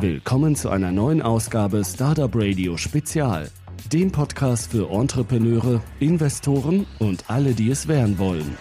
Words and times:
Willkommen 0.00 0.54
zu 0.56 0.68
einer 0.68 0.92
neuen 0.92 1.22
Ausgabe 1.22 1.82
Startup 1.82 2.30
Radio 2.34 2.76
Spezial, 2.76 3.48
dem 3.90 4.12
Podcast 4.12 4.70
für 4.70 4.90
Entrepreneure, 4.90 5.80
Investoren 6.00 6.86
und 6.98 7.30
alle, 7.30 7.54
die 7.54 7.70
es 7.70 7.88
werden 7.88 8.18
wollen. 8.18 8.58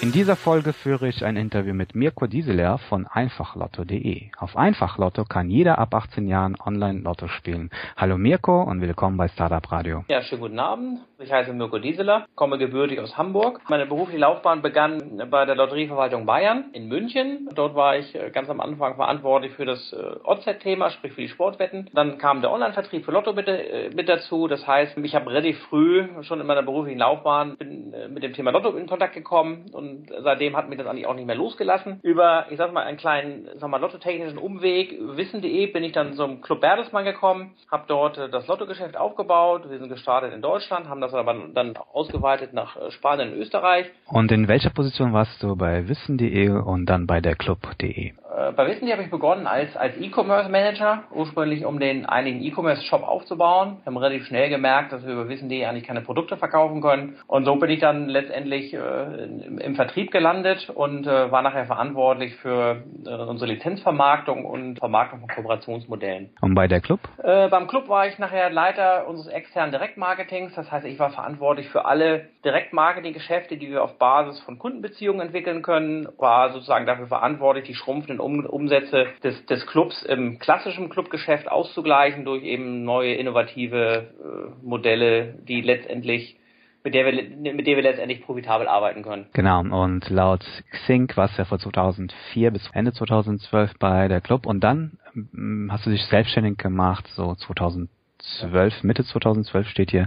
In 0.00 0.10
dieser 0.10 0.36
Folge 0.36 0.72
führe 0.72 1.08
ich 1.08 1.22
ein 1.22 1.36
Interview 1.36 1.74
mit 1.74 1.94
Mirko 1.94 2.26
Dieseler 2.26 2.78
von 2.88 3.06
einfachlotto.de. 3.06 4.30
Auf 4.38 4.56
Einfachlotto 4.56 5.24
kann 5.24 5.50
jeder 5.50 5.78
ab 5.78 5.94
18 5.94 6.26
Jahren 6.28 6.56
Online-Lotto 6.58 7.28
spielen. 7.28 7.68
Hallo 7.96 8.16
Mirko 8.16 8.62
und 8.62 8.80
willkommen 8.80 9.18
bei 9.18 9.28
Startup 9.28 9.70
Radio. 9.70 10.04
Ja, 10.08 10.22
schönen 10.22 10.40
guten 10.40 10.58
Abend. 10.58 11.00
Ich 11.24 11.32
heiße 11.32 11.54
Mirko 11.54 11.78
Dieseler, 11.78 12.26
komme 12.34 12.58
gebürtig 12.58 13.00
aus 13.00 13.16
Hamburg. 13.16 13.62
Meine 13.70 13.86
berufliche 13.86 14.20
Laufbahn 14.20 14.60
begann 14.60 15.22
bei 15.30 15.46
der 15.46 15.54
Lotterieverwaltung 15.54 16.26
Bayern 16.26 16.66
in 16.74 16.86
München. 16.86 17.48
Dort 17.54 17.74
war 17.74 17.96
ich 17.96 18.14
äh, 18.14 18.28
ganz 18.28 18.50
am 18.50 18.60
Anfang 18.60 18.96
verantwortlich 18.96 19.52
für 19.52 19.64
das 19.64 19.94
äh, 19.94 20.16
OZ-Thema, 20.22 20.90
sprich 20.90 21.14
für 21.14 21.22
die 21.22 21.28
Sportwetten. 21.28 21.88
Dann 21.94 22.18
kam 22.18 22.42
der 22.42 22.52
Online-Vertrieb 22.52 23.06
für 23.06 23.12
Lotto 23.12 23.32
mit, 23.32 23.48
äh, 23.48 23.88
mit 23.94 24.06
dazu. 24.06 24.48
Das 24.48 24.66
heißt, 24.66 24.98
ich 24.98 25.14
habe 25.14 25.30
relativ 25.30 25.58
früh 25.70 26.06
schon 26.24 26.42
in 26.42 26.46
meiner 26.46 26.62
beruflichen 26.62 26.98
Laufbahn 26.98 27.56
bin 27.56 27.94
mit 28.10 28.22
dem 28.22 28.34
Thema 28.34 28.50
Lotto 28.50 28.76
in 28.76 28.86
Kontakt 28.86 29.14
gekommen 29.14 29.64
und 29.72 30.10
seitdem 30.22 30.54
hat 30.56 30.68
mich 30.68 30.76
das 30.76 30.86
eigentlich 30.86 31.06
auch 31.06 31.14
nicht 31.14 31.26
mehr 31.26 31.36
losgelassen. 31.36 32.00
Über, 32.02 32.46
ich 32.50 32.58
sag 32.58 32.70
mal, 32.74 32.84
einen 32.84 32.98
kleinen, 32.98 33.48
sag 33.56 33.70
mal, 33.70 33.80
lottotechnischen 33.80 34.36
Umweg, 34.38 34.98
wissen.de, 35.00 35.68
bin 35.68 35.84
ich 35.84 35.92
dann 35.92 36.12
zum 36.14 36.42
Club 36.42 36.60
Bertelsmann 36.60 37.06
gekommen, 37.06 37.54
habe 37.70 37.84
dort 37.88 38.18
das 38.18 38.46
Lottogeschäft 38.46 38.98
aufgebaut. 38.98 39.70
Wir 39.70 39.78
sind 39.78 39.88
gestartet 39.88 40.34
in 40.34 40.42
Deutschland, 40.42 40.88
haben 40.88 41.00
das 41.00 41.13
aber 41.14 41.34
dann 41.54 41.74
ausgeweitet 41.92 42.52
nach 42.52 42.76
äh, 42.76 42.90
Spanien 42.90 43.32
und 43.32 43.38
Österreich. 43.38 43.86
Und 44.06 44.32
in 44.32 44.48
welcher 44.48 44.70
Position 44.70 45.12
warst 45.12 45.42
du 45.42 45.56
bei 45.56 45.88
wissen.de 45.88 46.50
und 46.50 46.86
dann 46.86 47.06
bei 47.06 47.20
der 47.20 47.36
Club.de? 47.36 48.12
Äh, 48.36 48.52
bei 48.52 48.66
Wissen 48.66 48.90
habe 48.90 49.02
ich 49.02 49.10
begonnen 49.10 49.46
als, 49.46 49.76
als 49.76 49.96
E-Commerce 49.96 50.50
Manager, 50.50 51.04
ursprünglich 51.12 51.64
um 51.64 51.78
den 51.78 52.06
einigen 52.06 52.42
E-Commerce 52.42 52.82
Shop 52.84 53.02
aufzubauen. 53.02 53.78
Wir 53.82 53.86
haben 53.86 53.96
relativ 53.96 54.26
schnell 54.26 54.50
gemerkt, 54.50 54.92
dass 54.92 55.06
wir 55.06 55.12
über 55.12 55.28
Wissen.de 55.28 55.64
eigentlich 55.64 55.84
keine 55.84 56.00
Produkte 56.00 56.36
verkaufen 56.36 56.80
können. 56.80 57.16
Und 57.26 57.44
so 57.44 57.56
bin 57.56 57.70
ich 57.70 57.80
dann 57.80 58.08
letztendlich 58.08 58.74
äh, 58.74 59.24
im, 59.24 59.58
im, 59.58 59.74
Vertrieb 59.74 60.10
gelandet 60.10 60.70
und 60.70 61.06
äh, 61.06 61.30
war 61.30 61.42
nachher 61.42 61.66
verantwortlich 61.66 62.34
für 62.36 62.82
äh, 63.06 63.10
unsere 63.10 63.52
Lizenzvermarktung 63.52 64.44
und 64.44 64.78
Vermarktung 64.78 65.20
von 65.20 65.28
Kooperationsmodellen. 65.28 66.30
Und 66.40 66.54
bei 66.54 66.66
der 66.66 66.80
Club? 66.80 67.00
Äh, 67.22 67.48
beim 67.48 67.66
Club 67.68 67.88
war 67.88 68.06
ich 68.06 68.18
nachher 68.18 68.50
Leiter 68.50 69.06
unseres 69.08 69.32
externen 69.32 69.70
Direktmarketings. 69.70 70.54
Das 70.54 70.70
heißt, 70.70 70.86
ich 70.86 70.93
war 70.98 71.10
verantwortlich 71.10 71.68
für 71.68 71.84
alle 71.84 72.28
Direktmarketing-Geschäfte, 72.44 73.56
die 73.56 73.70
wir 73.70 73.82
auf 73.82 73.98
Basis 73.98 74.40
von 74.40 74.58
Kundenbeziehungen 74.58 75.20
entwickeln 75.20 75.62
können, 75.62 76.08
war 76.18 76.52
sozusagen 76.52 76.86
dafür 76.86 77.06
verantwortlich, 77.06 77.64
die 77.64 77.74
schrumpfenden 77.74 78.20
um 78.20 78.44
Umsätze 78.44 79.06
des, 79.22 79.46
des 79.46 79.66
Clubs 79.66 80.02
im 80.02 80.38
klassischen 80.38 80.88
Clubgeschäft 80.90 81.50
auszugleichen 81.50 82.24
durch 82.24 82.42
eben 82.42 82.84
neue 82.84 83.14
innovative 83.14 84.08
äh, 84.20 84.66
Modelle, 84.66 85.34
die 85.46 85.60
letztendlich 85.60 86.38
mit 86.84 86.92
der 86.94 87.06
wir 87.06 87.12
mit 87.54 87.66
der 87.66 87.76
wir 87.76 87.82
letztendlich 87.82 88.22
profitabel 88.22 88.68
arbeiten 88.68 89.02
können. 89.02 89.26
Genau. 89.32 89.60
Und 89.60 90.10
laut 90.10 90.44
Xing 90.70 91.10
war 91.16 91.24
es 91.30 91.36
ja 91.38 91.46
von 91.46 91.58
2004 91.58 92.50
bis 92.50 92.70
Ende 92.72 92.92
2012 92.92 93.72
bei 93.78 94.06
der 94.06 94.20
Club. 94.20 94.46
Und 94.46 94.60
dann 94.60 94.98
hm, 95.12 95.70
hast 95.72 95.86
du 95.86 95.90
dich 95.90 96.04
selbstständig 96.04 96.58
gemacht 96.58 97.08
so 97.14 97.34
2012 97.34 98.82
Mitte 98.82 99.02
2012 99.04 99.68
steht 99.68 99.90
hier 99.92 100.06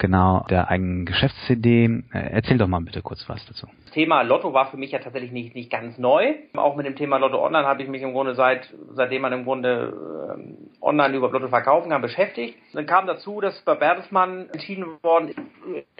genau 0.00 0.44
der 0.50 0.68
eigenen 0.68 1.06
Geschäftsidee. 1.06 2.02
Äh, 2.12 2.30
erzähl 2.32 2.58
doch 2.58 2.66
mal 2.66 2.80
bitte 2.80 3.02
kurz 3.02 3.24
was 3.28 3.46
dazu. 3.46 3.68
Das 3.84 3.92
Thema 3.92 4.22
Lotto 4.22 4.52
war 4.52 4.70
für 4.70 4.76
mich 4.76 4.90
ja 4.90 4.98
tatsächlich 4.98 5.30
nicht, 5.30 5.54
nicht 5.54 5.70
ganz 5.70 5.96
neu. 5.98 6.34
Auch 6.54 6.74
mit 6.74 6.86
dem 6.86 6.96
Thema 6.96 7.18
Lotto 7.18 7.44
Online 7.44 7.66
habe 7.66 7.82
ich 7.82 7.88
mich 7.88 8.02
im 8.02 8.12
Grunde 8.12 8.34
seit, 8.34 8.74
seitdem 8.94 9.22
man 9.22 9.32
im 9.32 9.44
Grunde 9.44 10.36
äh, 10.36 10.84
online 10.84 11.16
über 11.16 11.30
Lotto 11.30 11.48
verkaufen 11.48 11.90
kann, 11.90 12.02
beschäftigt. 12.02 12.56
Dann 12.72 12.86
kam 12.86 13.06
dazu, 13.06 13.40
dass 13.40 13.60
bei 13.62 13.76
Bertelsmann 13.76 14.48
entschieden 14.52 14.86
worden 15.02 15.28
ist, 15.28 15.38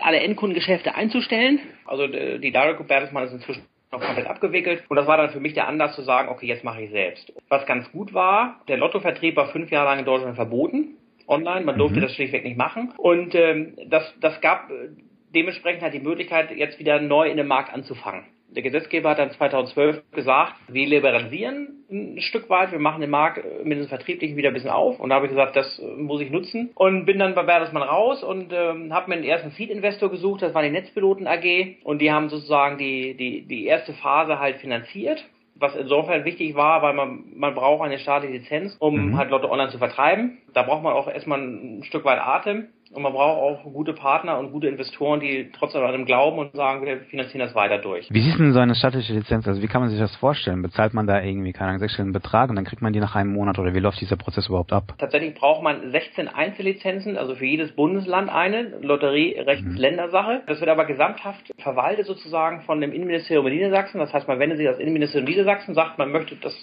alle 0.01 0.19
Endkundengeschäfte 0.21 0.95
einzustellen. 0.95 1.61
Also 1.87 2.07
die 2.09 2.51
Direct 2.51 2.79
Group 2.79 2.89
Bertelsmann 2.89 3.25
ist 3.25 3.33
inzwischen 3.33 3.63
noch 3.93 4.01
komplett 4.01 4.27
abgewickelt. 4.27 4.85
Und 4.89 4.97
das 4.97 5.07
war 5.07 5.17
dann 5.17 5.31
für 5.31 5.41
mich 5.41 5.55
der 5.55 5.69
Anlass 5.69 5.95
zu 5.95 6.03
sagen, 6.03 6.29
okay, 6.29 6.47
jetzt 6.47 6.65
mache 6.65 6.83
ich 6.83 6.91
selbst. 6.91 7.33
Was 7.49 7.67
ganz 7.67 7.91
gut 7.93 8.15
war, 8.15 8.61
der 8.69 8.79
Lottovertrieb 8.79 9.37
war 9.37 9.49
fünf 9.49 9.71
Jahre 9.71 9.91
lang 9.91 9.99
in 9.99 10.05
Deutschland 10.05 10.37
verboten 10.37 10.97
online. 11.31 11.65
Man 11.65 11.79
durfte 11.79 11.99
mhm. 11.99 12.03
das 12.03 12.15
schlichtweg 12.15 12.45
nicht 12.45 12.59
machen. 12.59 12.93
Und 12.99 13.35
ähm, 13.35 13.77
das, 13.89 14.03
das 14.21 14.41
gab 14.41 14.71
äh, 14.71 14.91
dementsprechend 15.35 15.83
halt 15.83 15.95
die 15.95 16.01
Möglichkeit, 16.01 16.51
jetzt 16.51 16.79
wieder 16.79 17.01
neu 17.01 17.31
in 17.31 17.37
den 17.37 17.47
Markt 17.47 17.73
anzufangen. 17.73 18.25
Der 18.49 18.65
Gesetzgeber 18.65 19.11
hat 19.11 19.21
dann 19.21 19.31
2012 19.31 20.03
gesagt, 20.11 20.55
wir 20.67 20.87
liberalisieren 20.87 21.85
ein 21.89 22.21
Stück 22.21 22.51
weit, 22.51 22.73
wir 22.73 22.81
machen 22.81 23.01
den 23.01 23.11
Markt 23.11 23.39
äh, 23.39 23.65
mit 23.65 23.79
dem 23.79 23.87
Vertrieblichen 23.87 24.37
wieder 24.37 24.49
ein 24.49 24.55
bisschen 24.55 24.71
auf. 24.71 24.99
Und 24.99 25.11
da 25.11 25.17
habe 25.17 25.27
ich 25.27 25.31
gesagt, 25.31 25.57
das 25.57 25.79
äh, 25.79 25.87
muss 25.97 26.21
ich 26.21 26.31
nutzen. 26.31 26.71
Und 26.75 27.05
bin 27.05 27.19
dann 27.19 27.35
bei 27.35 27.45
Bertelsmann 27.45 27.83
raus 27.83 28.25
und 28.25 28.53
ähm, 28.53 28.93
habe 28.93 29.11
mir 29.11 29.17
den 29.17 29.25
ersten 29.25 29.51
Seed-Investor 29.51 30.11
gesucht, 30.11 30.43
das 30.43 30.55
war 30.55 30.63
die 30.63 30.71
Netzpiloten 30.71 31.29
AG. 31.29 31.77
Und 31.85 32.01
die 32.01 32.11
haben 32.11 32.29
sozusagen 32.29 32.79
die, 32.79 33.15
die, 33.15 33.43
die 33.43 33.67
erste 33.67 33.93
Phase 33.95 34.39
halt 34.39 34.57
finanziert 34.57 35.25
was 35.61 35.77
insofern 35.77 36.25
wichtig 36.25 36.55
war, 36.55 36.83
weil 36.83 36.95
man, 36.95 37.25
man 37.37 37.55
braucht 37.55 37.85
eine 37.85 37.99
staatliche 37.99 38.39
Lizenz, 38.39 38.77
um 38.79 39.11
mhm. 39.11 39.17
halt 39.19 39.31
Lotto 39.31 39.51
online 39.51 39.71
zu 39.71 39.79
vertreiben. 39.79 40.39
Da 40.55 40.63
braucht 40.63 40.83
man 40.83 40.95
auch 40.95 41.07
erstmal 41.07 41.39
ein 41.39 41.85
Stück 41.85 42.05
weit 42.05 42.19
Atem. 42.19 42.69
Und 42.93 43.03
man 43.03 43.13
braucht 43.13 43.39
auch 43.39 43.73
gute 43.73 43.93
Partner 43.93 44.39
und 44.41 44.51
gute 44.51 44.67
Investoren, 44.67 45.21
die 45.21 45.51
trotzdem 45.57 45.83
an 45.85 45.93
dem 45.93 46.07
glauben 46.07 46.39
und 46.41 46.57
sagen, 46.57 46.85
wir 46.85 46.99
finanzieren 47.03 47.39
das 47.47 47.55
weiter 47.55 47.79
durch. 47.79 48.09
Wie 48.11 48.21
sieht 48.21 48.37
denn 48.37 48.53
so 48.53 48.59
eine 48.59 48.75
staatliche 48.75 49.13
Lizenz? 49.13 49.47
Also 49.47 49.63
wie 49.63 49.69
kann 49.69 49.81
man 49.81 49.91
sich 49.91 50.01
das 50.01 50.15
vorstellen? 50.17 50.61
Bezahlt 50.61 50.93
man 50.93 51.07
da 51.07 51.23
irgendwie, 51.23 51.53
keine 51.53 51.69
Ahnung, 51.69 51.79
sechsstelligen 51.79 52.13
Betrag 52.13 52.51
und 52.51 52.57
dann 52.57 52.65
kriegt 52.65 52.83
man 52.83 52.93
die 52.93 52.99
nach 52.99 53.15
einem 53.15 53.33
Monat 53.33 53.61
oder 53.61 53.75
wie 53.75 53.79
läuft 53.79 54.01
dieser 54.01 54.17
Prozess 54.17 54.49
überhaupt 54.49 54.73
ab? 54.73 54.95
Tatsächlich 54.99 55.35
braucht 55.35 55.63
man 55.63 55.93
16 55.93 56.27
Einzellizenzen, 56.27 57.17
also 57.17 57.37
für 57.37 57.47
jedes 57.47 57.71
Bundesland 57.77 58.29
eine, 58.29 58.81
Lotterierechtsländersache. 58.81 60.39
Mhm. 60.39 60.47
Das 60.49 60.59
wird 60.59 60.71
aber 60.71 60.85
gesamthaft 60.85 61.53
verwaltet 61.59 62.07
sozusagen 62.07 62.63
von 62.63 62.81
dem 62.81 62.93
Innenministerium 62.93 63.47
in 63.47 63.55
Niedersachsen. 63.55 64.01
Das 64.01 64.13
heißt, 64.13 64.27
man 64.27 64.41
wendet 64.41 64.59
sich 64.59 64.67
das 64.67 64.81
Innenministerium 64.81 65.31
Niedersachsen, 65.31 65.75
sagt, 65.75 65.97
man 65.99 66.11
möchte 66.11 66.35
das, 66.35 66.55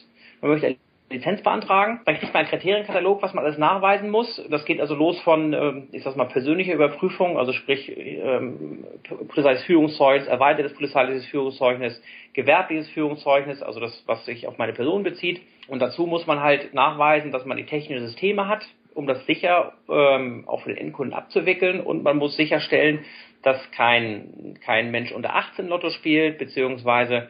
man 0.42 0.52
möchte 0.52 0.76
Lizenz 1.10 1.42
beantragen. 1.42 2.02
Dann 2.06 2.16
kriegt 2.16 2.34
man 2.34 2.42
einen 2.42 2.50
Kriterienkatalog, 2.50 3.22
was 3.22 3.34
man 3.34 3.46
alles 3.46 3.58
nachweisen 3.58 4.10
muss. 4.10 4.44
Das 4.50 4.66
geht 4.66 4.82
also 4.82 4.94
los 4.94 5.20
von, 5.22 5.54
ähm, 5.54 5.88
ich 5.92 6.04
sag 6.04 6.18
mal, 6.18 6.26
persönlicher 6.26 6.74
Überprüfung, 6.74 7.38
also 7.38 7.54
sprich 7.54 7.92
ähm, 7.96 8.84
polizeiliches 9.30 9.66
Führungszeugnis, 9.66 10.28
erweitertes 10.28 10.74
polizeiliches 10.74 11.26
Führungszeugnis, 11.28 12.02
gewerbliches 12.34 12.90
Führungszeugnis, 12.90 13.62
also 13.62 13.80
das, 13.80 14.04
was 14.06 14.26
sich 14.26 14.48
auf 14.48 14.58
meine 14.58 14.74
Person 14.74 15.04
bezieht. 15.04 15.42
Und 15.68 15.80
dazu 15.80 16.06
muss 16.06 16.28
man 16.28 16.42
halt 16.42 16.74
nachweisen, 16.74 17.32
dass 17.32 17.46
man 17.46 17.58
die 17.58 17.66
technischen 17.66 18.06
Systeme 18.06 18.48
hat, 18.48 18.66
um 18.94 19.08
das 19.08 19.26
sicher 19.26 19.74
ähm, 19.90 20.44
auch 20.48 20.62
für 20.62 20.70
den 20.70 20.78
Endkunden 20.78 21.14
abzuwickeln. 21.14 21.80
Und 21.80 22.04
man 22.04 22.18
muss 22.18 22.36
sicherstellen, 22.36 23.06
dass 23.44 23.72
kein, 23.72 24.58
kein 24.66 24.92
Mensch 24.92 25.14
unter 25.14 25.36
18 25.36 25.68
Lotto 25.68 25.90
spielt, 25.90 26.38
beziehungsweise 26.38 27.30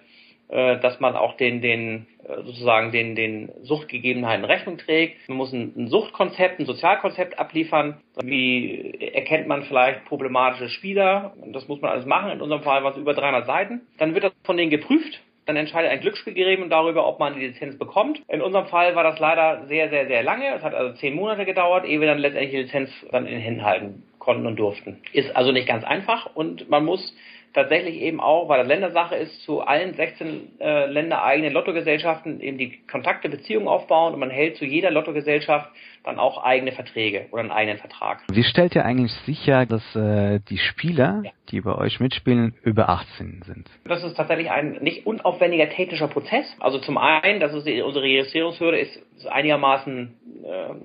dass 0.79 0.99
man 0.99 1.15
auch 1.15 1.35
den, 1.35 1.61
den 1.61 2.07
äh, 2.27 2.43
sozusagen 2.43 2.91
den, 2.91 3.15
den 3.15 3.51
Suchtgegebenheiten 3.63 4.45
Rechnung 4.45 4.77
trägt. 4.77 5.27
Man 5.27 5.37
muss 5.37 5.53
ein, 5.53 5.73
ein 5.75 5.87
Suchtkonzept, 5.87 6.59
ein 6.59 6.65
Sozialkonzept 6.65 7.39
abliefern. 7.39 7.97
Wie 8.23 8.93
erkennt 9.13 9.47
man 9.47 9.63
vielleicht 9.63 10.05
problematische 10.05 10.69
Spieler? 10.69 11.33
Das 11.47 11.67
muss 11.67 11.81
man 11.81 11.91
alles 11.91 12.05
machen. 12.05 12.31
In 12.31 12.41
unserem 12.41 12.63
Fall 12.63 12.83
waren 12.83 12.93
es 12.93 12.99
über 12.99 13.13
300 13.13 13.45
Seiten. 13.45 13.81
Dann 13.97 14.13
wird 14.13 14.25
das 14.25 14.33
von 14.43 14.57
denen 14.57 14.71
geprüft. 14.71 15.21
Dann 15.45 15.55
entscheidet 15.55 15.91
ein 15.91 16.01
Glücksspielgremium 16.01 16.69
darüber, 16.69 17.07
ob 17.07 17.19
man 17.19 17.35
die 17.35 17.47
Lizenz 17.47 17.77
bekommt. 17.77 18.21
In 18.27 18.41
unserem 18.41 18.67
Fall 18.67 18.95
war 18.95 19.03
das 19.03 19.17
leider 19.19 19.65
sehr, 19.67 19.89
sehr, 19.89 20.07
sehr 20.07 20.21
lange. 20.21 20.53
Es 20.53 20.61
hat 20.61 20.73
also 20.73 20.93
zehn 20.97 21.15
Monate 21.15 21.45
gedauert, 21.45 21.85
ehe 21.85 22.01
wir 22.01 22.07
dann 22.07 22.19
letztendlich 22.19 22.51
die 22.51 22.61
Lizenz 22.63 22.89
dann 23.11 23.25
in 23.25 23.33
den 23.33 23.41
Händen 23.41 23.63
halten 23.63 24.03
konnten 24.19 24.45
und 24.45 24.57
durften. 24.57 25.01
Ist 25.13 25.33
also 25.37 25.53
nicht 25.53 25.67
ganz 25.67 25.85
einfach 25.85 26.35
und 26.35 26.69
man 26.69 26.83
muss 26.83 27.15
tatsächlich 27.57 28.01
eben 28.01 28.19
auch, 28.19 28.47
weil 28.47 28.59
das 28.59 28.67
Ländersache 28.67 29.15
ist, 29.15 29.41
zu 29.41 29.61
allen 29.61 29.95
16 29.95 30.59
äh, 30.59 30.85
ländereigenen 30.85 31.51
Lottogesellschaften 31.51 32.39
eben 32.39 32.57
die 32.57 32.85
Kontakte, 32.89 33.29
Beziehungen 33.29 33.67
aufbauen 33.67 34.13
und 34.13 34.19
man 34.19 34.29
hält 34.29 34.57
zu 34.57 34.65
jeder 34.65 34.91
Lottogesellschaft 34.91 35.69
dann 36.03 36.19
auch 36.19 36.43
eigene 36.43 36.71
Verträge 36.71 37.25
oder 37.31 37.41
einen 37.41 37.51
eigenen 37.51 37.79
Vertrag. 37.79 38.21
Wie 38.31 38.43
stellt 38.43 38.75
ihr 38.75 38.85
eigentlich 38.85 39.11
sicher, 39.25 39.65
dass 39.65 39.83
äh, 39.95 40.39
die 40.49 40.59
Spieler, 40.59 41.21
ja. 41.25 41.31
die 41.49 41.61
bei 41.61 41.75
euch 41.75 41.99
mitspielen, 41.99 42.53
über 42.61 42.89
18 42.89 43.41
sind? 43.45 43.69
Das 43.85 44.03
ist 44.03 44.15
tatsächlich 44.15 44.51
ein 44.51 44.77
nicht 44.81 45.07
unaufwendiger 45.07 45.67
technischer 45.69 46.07
Prozess. 46.07 46.45
Also 46.59 46.77
zum 46.77 46.97
einen, 46.97 47.39
das 47.39 47.53
ist 47.53 47.65
die, 47.65 47.81
unsere 47.81 48.05
Registrierungshürde 48.05 48.79
ist, 48.79 48.95
ist 49.17 49.27
einigermaßen 49.27 50.13
äh, 50.45 50.75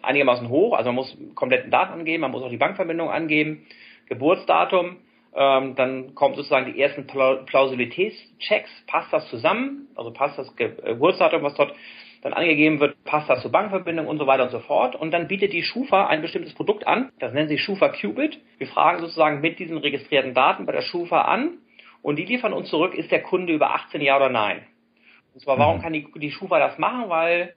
einigermaßen 0.00 0.48
hoch. 0.48 0.76
Also 0.76 0.88
man 0.88 0.96
muss 0.96 1.16
kompletten 1.34 1.70
Daten 1.70 1.92
angeben, 1.92 2.22
man 2.22 2.30
muss 2.30 2.42
auch 2.42 2.50
die 2.50 2.56
Bankverbindung 2.56 3.10
angeben, 3.10 3.66
Geburtsdatum, 4.08 4.96
ähm, 5.34 5.74
dann 5.76 6.14
kommen 6.14 6.34
sozusagen 6.34 6.72
die 6.72 6.80
ersten 6.80 7.06
Plausibilitätschecks. 7.06 8.70
Passt 8.86 9.12
das 9.12 9.28
zusammen? 9.28 9.88
Also 9.94 10.12
passt 10.12 10.38
das 10.38 10.54
Geburtsdatum, 10.56 11.42
was 11.42 11.54
dort 11.54 11.74
dann 12.22 12.34
angegeben 12.34 12.78
wird, 12.78 13.02
passt 13.04 13.28
das 13.28 13.42
zur 13.42 13.50
Bankverbindung 13.50 14.06
und 14.06 14.18
so 14.18 14.26
weiter 14.28 14.44
und 14.44 14.50
so 14.50 14.60
fort. 14.60 14.94
Und 14.94 15.10
dann 15.10 15.26
bietet 15.26 15.52
die 15.52 15.64
Schufa 15.64 16.06
ein 16.06 16.22
bestimmtes 16.22 16.54
Produkt 16.54 16.86
an. 16.86 17.10
Das 17.18 17.32
nennt 17.32 17.48
sich 17.48 17.60
Schufa 17.60 17.88
Qubit. 17.88 18.40
Wir 18.58 18.68
fragen 18.68 19.00
sozusagen 19.00 19.40
mit 19.40 19.58
diesen 19.58 19.76
registrierten 19.76 20.32
Daten 20.32 20.64
bei 20.64 20.72
der 20.72 20.82
Schufa 20.82 21.22
an 21.22 21.58
und 22.00 22.16
die 22.16 22.24
liefern 22.24 22.52
uns 22.52 22.68
zurück, 22.68 22.94
ist 22.94 23.10
der 23.10 23.22
Kunde 23.22 23.52
über 23.52 23.74
18 23.74 24.00
Ja 24.00 24.16
oder 24.16 24.28
nein. 24.28 24.62
Und 25.34 25.40
zwar, 25.40 25.58
warum 25.58 25.78
mhm. 25.78 25.82
kann 25.82 25.92
die, 25.92 26.06
die 26.16 26.30
Schufa 26.30 26.58
das 26.60 26.78
machen? 26.78 27.08
Weil 27.08 27.54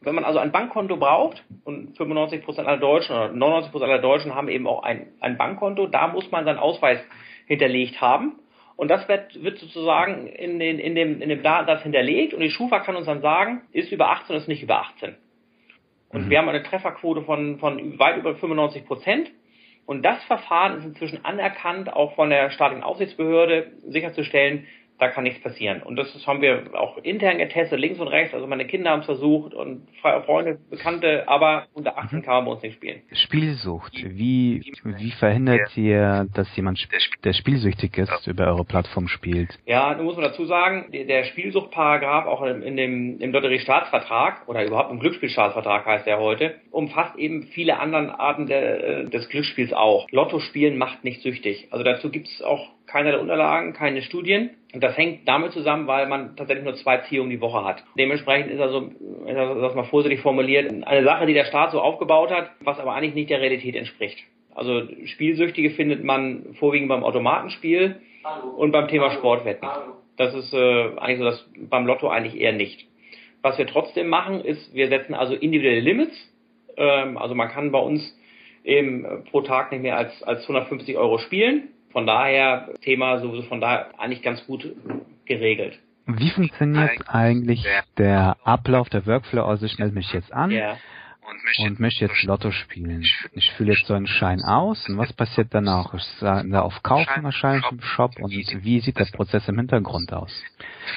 Wenn 0.00 0.14
man 0.14 0.24
also 0.24 0.38
ein 0.38 0.52
Bankkonto 0.52 0.96
braucht, 0.96 1.44
und 1.64 1.96
95% 1.96 2.58
aller 2.58 2.78
Deutschen 2.78 3.16
oder 3.16 3.32
99% 3.32 3.82
aller 3.82 3.98
Deutschen 3.98 4.34
haben 4.34 4.48
eben 4.48 4.66
auch 4.66 4.82
ein, 4.82 5.08
ein 5.20 5.36
Bankkonto, 5.36 5.86
da 5.86 6.08
muss 6.08 6.30
man 6.30 6.44
seinen 6.44 6.58
Ausweis 6.58 7.00
hinterlegt 7.46 8.00
haben. 8.00 8.38
Und 8.76 8.88
das 8.88 9.08
wird, 9.08 9.42
wird 9.42 9.58
sozusagen 9.58 10.26
in, 10.26 10.58
den, 10.58 10.78
in, 10.78 10.94
dem, 10.94 11.22
in 11.22 11.30
dem 11.30 11.42
Datensatz 11.42 11.82
hinterlegt 11.82 12.34
und 12.34 12.40
die 12.40 12.50
Schufa 12.50 12.80
kann 12.80 12.94
uns 12.94 13.06
dann 13.06 13.22
sagen, 13.22 13.62
ist 13.72 13.90
über 13.90 14.10
18 14.10 14.28
oder 14.28 14.42
ist 14.42 14.48
nicht 14.48 14.62
über 14.62 14.80
18. 14.80 15.16
Und 16.10 16.26
mhm. 16.26 16.30
wir 16.30 16.38
haben 16.38 16.48
eine 16.48 16.62
Trefferquote 16.62 17.22
von, 17.22 17.58
von 17.58 17.98
weit 17.98 18.18
über 18.18 18.34
95 18.34 18.84
Prozent. 18.84 19.30
Und 19.86 20.04
das 20.04 20.22
Verfahren 20.24 20.78
ist 20.78 20.84
inzwischen 20.84 21.24
anerkannt, 21.24 21.92
auch 21.92 22.14
von 22.16 22.28
der 22.28 22.50
staatlichen 22.50 22.82
Aufsichtsbehörde 22.82 23.72
sicherzustellen, 23.86 24.66
da 24.98 25.08
kann 25.08 25.24
nichts 25.24 25.42
passieren. 25.42 25.82
Und 25.82 25.96
das 25.96 26.08
haben 26.26 26.40
wir 26.40 26.70
auch 26.74 26.98
intern 26.98 27.38
getestet, 27.38 27.78
links 27.78 28.00
und 28.00 28.08
rechts. 28.08 28.34
Also 28.34 28.46
meine 28.46 28.66
Kinder 28.66 28.90
haben 28.90 29.00
es 29.00 29.06
versucht 29.06 29.54
und 29.54 29.86
Freunde, 30.00 30.58
Bekannte, 30.70 31.28
aber 31.28 31.66
unter 31.74 31.98
18 31.98 32.18
mhm. 32.18 32.22
kann 32.22 32.34
man 32.34 32.44
bei 32.46 32.50
uns 32.52 32.62
nicht 32.62 32.76
spielen. 32.76 33.02
Spielsucht. 33.12 33.92
Wie, 33.94 34.72
wie 34.82 35.10
verhindert 35.12 35.76
ihr, 35.76 36.26
dass 36.34 36.54
jemand, 36.56 36.86
der 37.24 37.32
spielsüchtig 37.32 37.98
ist, 37.98 38.26
über 38.26 38.46
eure 38.46 38.64
Plattform 38.64 39.08
spielt? 39.08 39.58
Ja, 39.66 39.94
da 39.94 40.02
muss 40.02 40.16
man 40.16 40.24
dazu 40.24 40.44
sagen, 40.44 40.86
der 40.92 41.24
Spielsuchtparagraph 41.24 42.26
auch 42.26 42.42
in 42.42 42.76
dem, 42.76 43.20
im 43.20 43.32
Lotteriestaatsvertrag 43.32 44.48
oder 44.48 44.64
überhaupt 44.64 44.90
im 44.90 45.00
Glücksspielstaatsvertrag 45.00 45.84
heißt 45.84 46.06
er 46.06 46.18
heute, 46.18 46.54
umfasst 46.70 47.16
eben 47.16 47.44
viele 47.48 47.78
anderen 47.78 48.10
Arten 48.10 48.46
der, 48.46 49.04
des 49.04 49.28
Glücksspiels 49.28 49.72
auch. 49.72 50.06
Lotto 50.10 50.40
spielen 50.40 50.78
macht 50.78 51.04
nicht 51.04 51.22
süchtig. 51.22 51.68
Also 51.70 51.84
dazu 51.84 52.10
gibt 52.10 52.28
es 52.28 52.42
auch 52.42 52.75
keine 52.96 53.18
Unterlagen, 53.20 53.74
keine 53.74 54.00
Studien. 54.00 54.50
Und 54.72 54.82
das 54.82 54.96
hängt 54.96 55.28
damit 55.28 55.52
zusammen, 55.52 55.86
weil 55.86 56.06
man 56.06 56.34
tatsächlich 56.36 56.64
nur 56.64 56.76
zwei 56.76 56.98
Ziehungen 56.98 57.30
die 57.30 57.42
Woche 57.42 57.62
hat. 57.62 57.84
Dementsprechend 57.98 58.50
ist 58.50 58.60
also, 58.60 58.90
das 59.26 59.74
mal 59.74 59.84
vorsichtig 59.84 60.20
formuliert, 60.20 60.72
eine 60.86 61.04
Sache, 61.04 61.26
die 61.26 61.34
der 61.34 61.44
Staat 61.44 61.72
so 61.72 61.80
aufgebaut 61.80 62.30
hat, 62.30 62.50
was 62.60 62.78
aber 62.78 62.94
eigentlich 62.94 63.14
nicht 63.14 63.28
der 63.28 63.42
Realität 63.42 63.76
entspricht. 63.76 64.18
Also 64.54 64.84
Spielsüchtige 65.04 65.70
findet 65.70 66.04
man 66.04 66.54
vorwiegend 66.58 66.88
beim 66.88 67.04
Automatenspiel 67.04 68.00
Hallo. 68.24 68.48
und 68.56 68.72
beim 68.72 68.88
Thema 68.88 69.10
Hallo. 69.10 69.18
Sportwetten. 69.18 69.68
Hallo. 69.68 69.96
Das 70.16 70.34
ist 70.34 70.54
äh, 70.54 70.96
eigentlich 70.96 71.18
so 71.18 71.24
das 71.24 71.50
beim 71.68 71.86
Lotto 71.86 72.08
eigentlich 72.08 72.40
eher 72.40 72.52
nicht. 72.52 72.86
Was 73.42 73.58
wir 73.58 73.66
trotzdem 73.66 74.08
machen, 74.08 74.40
ist, 74.40 74.74
wir 74.74 74.88
setzen 74.88 75.12
also 75.12 75.34
individuelle 75.34 75.80
Limits. 75.80 76.16
Ähm, 76.78 77.18
also 77.18 77.34
man 77.34 77.48
kann 77.48 77.70
bei 77.72 77.78
uns 77.78 78.18
eben 78.64 79.24
pro 79.30 79.42
Tag 79.42 79.70
nicht 79.70 79.82
mehr 79.82 79.98
als, 79.98 80.22
als 80.22 80.42
150 80.42 80.96
Euro 80.96 81.18
spielen. 81.18 81.68
Von 81.96 82.06
daher, 82.06 82.68
Thema 82.82 83.20
sowieso 83.20 83.48
von 83.48 83.58
daher 83.58 83.98
eigentlich 83.98 84.20
ganz 84.20 84.46
gut 84.46 84.70
geregelt. 85.24 85.78
Wie 86.04 86.28
funktioniert 86.28 86.90
eigentlich 87.08 87.66
der 87.96 88.36
Ablauf 88.44 88.90
der 88.90 89.06
Workflow? 89.06 89.42
Also 89.42 89.64
ich 89.64 89.78
melde 89.78 89.94
mich 89.94 90.12
jetzt 90.12 90.30
an. 90.30 90.50
Ja 90.50 90.76
und 91.28 91.44
möchte, 91.44 91.62
und 91.62 91.80
möchte 91.80 92.04
jetzt 92.04 92.22
Lotto 92.22 92.50
spielen. 92.50 93.04
Ich 93.32 93.50
fülle 93.52 93.72
jetzt 93.72 93.86
so 93.86 93.94
einen 93.94 94.06
Schein 94.06 94.42
aus 94.42 94.88
und 94.88 94.98
was 94.98 95.12
passiert 95.12 95.48
danach? 95.50 95.92
Ich 95.94 96.02
sage 96.20 96.62
auf 96.62 96.82
Kaufen 96.82 97.24
wahrscheinlich 97.24 97.64
im 97.70 97.80
Shop 97.80 98.12
und 98.20 98.32
wie 98.32 98.80
sieht 98.80 98.98
der 98.98 99.06
Prozess 99.06 99.48
im 99.48 99.56
Hintergrund 99.58 100.12
aus? 100.12 100.32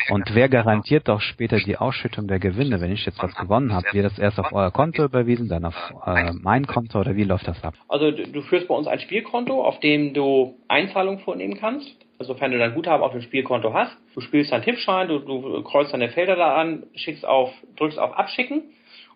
Und 0.10 0.36
wer 0.36 0.50
garantiert 0.50 1.08
doch 1.08 1.22
später 1.22 1.58
die 1.58 1.78
Ausschüttung 1.78 2.28
der 2.28 2.40
Gewinne, 2.40 2.80
wenn 2.80 2.92
ich 2.92 3.06
jetzt 3.06 3.22
was 3.22 3.34
gewonnen 3.36 3.74
habe? 3.74 3.88
Wird 3.92 4.06
das 4.06 4.20
erst 4.20 4.40
auf 4.40 4.52
euer 4.52 4.72
Konto 4.72 5.04
überwiesen, 5.04 5.48
dann 5.48 5.66
auf 5.66 5.76
äh, 6.06 6.32
mein 6.34 6.68
Konto 6.68 7.00
oder 7.00 7.16
wie 7.16 7.24
läuft 7.24 7.48
das 7.48 7.64
ab? 7.64 7.74
Also 7.88 8.12
du 8.12 8.42
führst 8.44 8.68
bei 8.68 8.76
uns 8.76 8.88
ein 8.88 9.00
Spielkonto, 9.00 9.64
auf 9.64 9.80
dem 9.80 10.14
du 10.14 10.56
Einzahlungen 10.68 11.20
vornehmen 11.20 11.58
kannst 11.60 11.90
sofern 12.22 12.52
du 12.52 12.58
dein 12.58 12.74
Guthaben 12.74 13.02
auf 13.02 13.14
dem 13.14 13.22
Spielkonto 13.22 13.74
hast. 13.74 13.96
Du 14.14 14.20
spielst 14.20 14.52
deinen 14.52 14.64
Tippschein, 14.64 15.08
du, 15.08 15.20
du 15.20 15.64
kreuzt 15.64 15.94
deine 15.94 16.10
Felder 16.10 16.36
da 16.36 16.58
an, 16.58 16.84
schickst 16.94 17.26
auf, 17.26 17.50
drückst 17.78 17.98
auf 17.98 18.12
Abschicken 18.12 18.64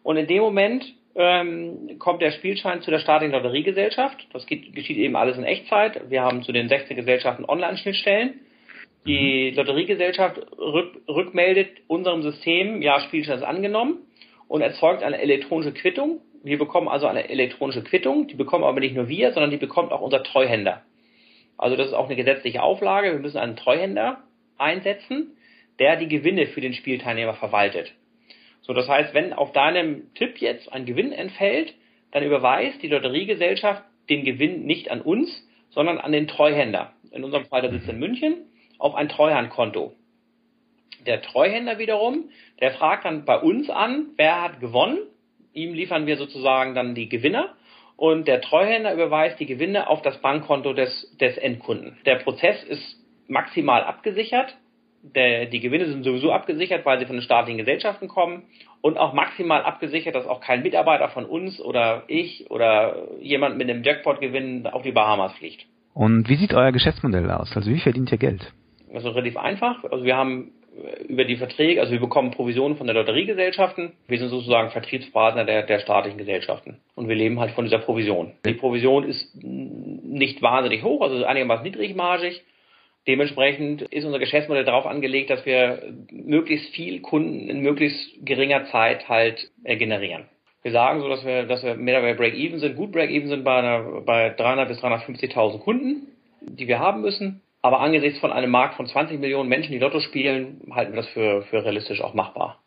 und 0.03 0.17
in 0.17 0.27
dem 0.27 0.41
Moment 0.41 0.85
ähm, 1.15 1.99
kommt 1.99 2.21
der 2.21 2.31
Spielschein 2.31 2.81
zu 2.81 2.91
der 2.91 2.99
staatlichen 2.99 3.33
Lotteriegesellschaft. 3.33 4.27
Das 4.33 4.45
geht, 4.45 4.73
geschieht 4.73 4.97
eben 4.97 5.15
alles 5.15 5.37
in 5.37 5.43
Echtzeit. 5.43 6.09
Wir 6.09 6.23
haben 6.23 6.43
zu 6.43 6.51
den 6.51 6.69
16 6.69 6.95
Gesellschaften 6.95 7.45
Online-Schnittstellen. 7.45 8.39
Die 9.05 9.51
mhm. 9.51 9.57
Lotteriegesellschaft 9.57 10.37
rück, 10.57 11.01
rückmeldet 11.07 11.69
unserem 11.87 12.23
System, 12.23 12.81
ja, 12.81 12.99
Spielschein 13.01 13.37
ist 13.37 13.43
angenommen 13.43 13.99
und 14.47 14.61
erzeugt 14.61 15.03
eine 15.03 15.19
elektronische 15.19 15.73
Quittung. 15.73 16.21
Wir 16.43 16.57
bekommen 16.57 16.87
also 16.87 17.07
eine 17.07 17.29
elektronische 17.29 17.83
Quittung. 17.83 18.27
Die 18.27 18.35
bekommen 18.35 18.63
aber 18.63 18.79
nicht 18.79 18.95
nur 18.95 19.07
wir, 19.07 19.31
sondern 19.33 19.51
die 19.51 19.57
bekommt 19.57 19.91
auch 19.91 20.01
unser 20.01 20.23
Treuhänder. 20.23 20.83
Also 21.57 21.75
das 21.75 21.87
ist 21.87 21.93
auch 21.93 22.05
eine 22.05 22.15
gesetzliche 22.15 22.61
Auflage. 22.63 23.11
Wir 23.11 23.19
müssen 23.19 23.37
einen 23.37 23.55
Treuhänder 23.55 24.23
einsetzen, 24.57 25.37
der 25.79 25.95
die 25.95 26.07
Gewinne 26.07 26.47
für 26.47 26.61
den 26.61 26.73
Spielteilnehmer 26.73 27.35
verwaltet. 27.35 27.93
So, 28.63 28.73
das 28.73 28.87
heißt, 28.87 29.13
wenn 29.13 29.33
auf 29.33 29.51
deinem 29.51 30.13
Tipp 30.15 30.37
jetzt 30.39 30.71
ein 30.71 30.85
Gewinn 30.85 31.11
entfällt, 31.11 31.73
dann 32.11 32.23
überweist 32.23 32.81
die 32.81 32.87
Lotteriegesellschaft 32.87 33.83
den 34.09 34.23
Gewinn 34.23 34.65
nicht 34.65 34.89
an 34.89 35.01
uns, 35.01 35.47
sondern 35.69 35.97
an 35.97 36.11
den 36.11 36.27
Treuhänder. 36.27 36.93
In 37.11 37.23
unserem 37.23 37.45
Fall, 37.45 37.61
der 37.61 37.71
sitzt 37.71 37.89
in 37.89 37.99
München, 37.99 38.45
auf 38.79 38.95
ein 38.95 39.09
Treuhandkonto. 39.09 39.93
Der 41.05 41.21
Treuhänder 41.21 41.77
wiederum, 41.77 42.29
der 42.61 42.71
fragt 42.71 43.05
dann 43.05 43.25
bei 43.25 43.37
uns 43.37 43.69
an, 43.69 44.07
wer 44.15 44.41
hat 44.41 44.59
gewonnen. 44.59 44.99
Ihm 45.53 45.73
liefern 45.73 46.05
wir 46.05 46.17
sozusagen 46.17 46.73
dann 46.73 46.95
die 46.95 47.09
Gewinner 47.09 47.55
und 47.97 48.27
der 48.27 48.41
Treuhänder 48.41 48.93
überweist 48.93 49.39
die 49.39 49.45
Gewinne 49.45 49.87
auf 49.87 50.01
das 50.01 50.19
Bankkonto 50.21 50.73
des, 50.73 51.15
des 51.19 51.37
Endkunden. 51.37 51.97
Der 52.05 52.15
Prozess 52.15 52.63
ist 52.63 52.99
maximal 53.27 53.83
abgesichert 53.83 54.55
der, 55.03 55.45
die 55.47 55.59
Gewinne 55.59 55.85
sind 55.85 56.03
sowieso 56.03 56.31
abgesichert, 56.31 56.85
weil 56.85 56.99
sie 56.99 57.05
von 57.05 57.17
den 57.17 57.21
staatlichen 57.21 57.57
Gesellschaften 57.57 58.07
kommen 58.07 58.43
und 58.81 58.97
auch 58.97 59.13
maximal 59.13 59.61
abgesichert, 59.63 60.15
dass 60.15 60.25
auch 60.25 60.39
kein 60.39 60.63
Mitarbeiter 60.63 61.09
von 61.09 61.25
uns 61.25 61.59
oder 61.59 62.03
ich 62.07 62.49
oder 62.49 63.07
jemand 63.19 63.57
mit 63.57 63.69
einem 63.69 63.83
Jackpot-Gewinn 63.83 64.65
auf 64.67 64.81
die 64.81 64.91
Bahamas 64.91 65.33
fliegt. 65.33 65.65
Und 65.93 66.27
wie 66.29 66.35
sieht 66.35 66.53
euer 66.53 66.71
Geschäftsmodell 66.71 67.29
aus? 67.29 67.55
Also 67.55 67.69
wie 67.69 67.79
verdient 67.79 68.11
ihr 68.11 68.17
Geld? 68.17 68.53
Also 68.93 69.09
relativ 69.09 69.37
einfach. 69.37 69.83
Also 69.83 70.05
wir 70.05 70.15
haben 70.15 70.51
äh, 70.75 71.03
über 71.03 71.25
die 71.25 71.35
Verträge, 71.35 71.81
also 71.81 71.91
wir 71.91 71.99
bekommen 71.99 72.31
Provisionen 72.31 72.77
von 72.77 72.87
der 72.87 72.95
Lotteriegesellschaften. 72.95 73.91
Wir 74.07 74.19
sind 74.19 74.29
sozusagen 74.29 74.71
Vertriebspartner 74.71 75.45
der, 75.45 75.63
der 75.63 75.79
staatlichen 75.79 76.17
Gesellschaften. 76.17 76.77
Und 76.95 77.09
wir 77.09 77.15
leben 77.15 77.39
halt 77.39 77.51
von 77.51 77.65
dieser 77.65 77.79
Provision. 77.79 78.31
Die 78.45 78.53
Provision 78.53 79.03
ist 79.03 79.35
nicht 79.43 80.41
wahnsinnig 80.41 80.83
hoch, 80.83 81.01
also 81.01 81.23
einigermaßen 81.25 81.63
niedrigmargig. 81.63 82.41
Dementsprechend 83.07 83.81
ist 83.81 84.05
unser 84.05 84.19
Geschäftsmodell 84.19 84.63
darauf 84.63 84.85
angelegt, 84.85 85.29
dass 85.29 85.45
wir 85.45 85.93
möglichst 86.11 86.73
viel 86.73 87.01
Kunden 87.01 87.49
in 87.49 87.59
möglichst 87.59 88.25
geringer 88.25 88.65
Zeit 88.65 89.09
halt 89.09 89.51
äh, 89.63 89.75
generieren. 89.75 90.25
Wir 90.61 90.71
sagen 90.71 91.01
so, 91.01 91.09
dass 91.09 91.25
wir, 91.25 91.43
dass 91.43 91.63
wir 91.63 91.75
mehr 91.75 91.99
bei 91.99 92.13
Break-Even 92.13 92.59
sind, 92.59 92.77
gut 92.77 92.93
Break-Even 92.93 93.27
sind 93.27 93.43
bei, 93.43 93.57
einer, 93.57 94.01
bei 94.01 94.29
300 94.29 94.69
bis 94.69 94.79
350.000 94.79 95.59
Kunden, 95.59 96.07
die 96.39 96.67
wir 96.69 96.79
haben 96.79 97.01
müssen. 97.01 97.41
Aber 97.61 97.81
angesichts 97.81 98.19
von 98.19 98.31
einem 98.31 98.51
Markt 98.51 98.75
von 98.75 98.87
20 98.87 99.19
Millionen 99.19 99.49
Menschen, 99.49 99.73
die 99.73 99.79
Lotto 99.79 99.99
spielen, 99.99 100.61
halten 100.71 100.93
wir 100.93 100.97
das 101.01 101.09
für, 101.09 101.43
für 101.43 101.63
realistisch 101.63 102.01
auch 102.01 102.13
machbar. 102.13 102.62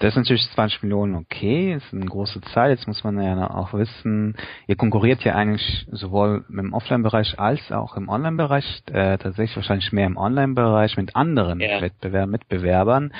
Das 0.00 0.14
ist 0.14 0.16
natürlich 0.16 0.48
20 0.54 0.82
Millionen 0.82 1.14
okay, 1.14 1.74
ist 1.74 1.92
eine 1.92 2.06
große 2.06 2.40
Zahl. 2.54 2.70
Jetzt 2.70 2.88
muss 2.88 3.04
man 3.04 3.20
ja 3.22 3.50
auch 3.50 3.74
wissen, 3.74 4.34
ihr 4.66 4.76
konkurriert 4.76 5.22
ja 5.24 5.34
eigentlich 5.34 5.86
sowohl 5.90 6.46
im 6.48 6.72
Offline-Bereich 6.72 7.38
als 7.38 7.70
auch 7.70 7.98
im 7.98 8.08
Online-Bereich, 8.08 8.82
äh, 8.86 9.18
tatsächlich 9.18 9.56
wahrscheinlich 9.56 9.92
mehr 9.92 10.06
im 10.06 10.16
Online-Bereich 10.16 10.96
mit 10.96 11.14
anderen 11.16 11.60
ja. 11.60 11.82
Wettbewerb 11.82 12.30
Mitbewerbern, 12.30 13.12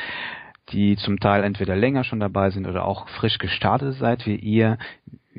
die 0.70 0.96
zum 0.96 1.20
Teil 1.20 1.44
entweder 1.44 1.76
länger 1.76 2.02
schon 2.02 2.18
dabei 2.18 2.48
sind 2.48 2.66
oder 2.66 2.86
auch 2.86 3.10
frisch 3.10 3.36
gestartet 3.36 3.96
seid 3.96 4.24
wie 4.24 4.36
ihr. 4.36 4.78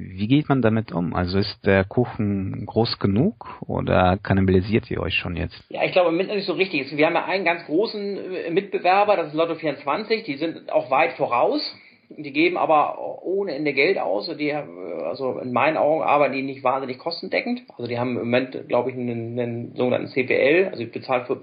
Wie 0.04 0.28
geht 0.28 0.50
man 0.50 0.62
damit 0.62 0.92
um? 0.92 1.14
Also 1.14 1.38
ist 1.38 1.66
der 1.66 1.84
Kuchen 1.84 2.66
groß 2.66 2.98
genug 3.00 3.62
oder 3.68 4.18
kannibalisiert 4.18 4.90
ihr 4.90 5.00
euch 5.02 5.16
schon 5.16 5.36
jetzt? 5.36 5.64
Ja, 5.70 5.84
ich 5.84 5.92
glaube, 5.92 6.10
im 6.10 6.16
Moment 6.16 6.36
nicht 6.36 6.48
so 6.48 6.54
richtig. 6.54 6.96
Wir 6.96 7.06
haben 7.06 7.14
ja 7.14 7.26
einen 7.26 7.46
ganz 7.46 7.66
großen 7.66 8.18
äh, 8.18 8.52
Mitbewerber, 8.52 9.16
das 9.16 9.28
ist 9.28 9.34
Lotto 9.34 9.56
24, 9.56 10.24
die 10.24 10.38
sind 10.38 10.72
auch 10.72 10.90
weit 10.90 11.14
voraus. 11.14 11.62
Die 12.10 12.34
geben 12.34 12.58
aber 12.58 13.24
ohne 13.24 13.56
Ende 13.56 13.74
Geld 13.74 13.98
aus. 13.98 14.30
Die, 14.38 14.50
äh, 14.50 14.64
also 15.04 15.40
in 15.40 15.54
meinen 15.54 15.78
Augen 15.78 16.02
arbeiten 16.02 16.34
die 16.34 16.42
nicht 16.42 16.64
wahnsinnig 16.64 16.98
kostendeckend. 16.98 17.64
Also 17.78 17.88
die 17.88 18.00
haben 18.00 18.18
im 18.18 18.26
Moment, 18.26 18.68
glaube 18.68 18.90
ich, 18.90 18.96
einen, 18.96 19.40
einen 19.40 19.76
sogenannten 19.76 20.08
CPL, 20.08 20.70
also 20.72 20.86
bezahlt 20.88 21.28
für 21.28 21.36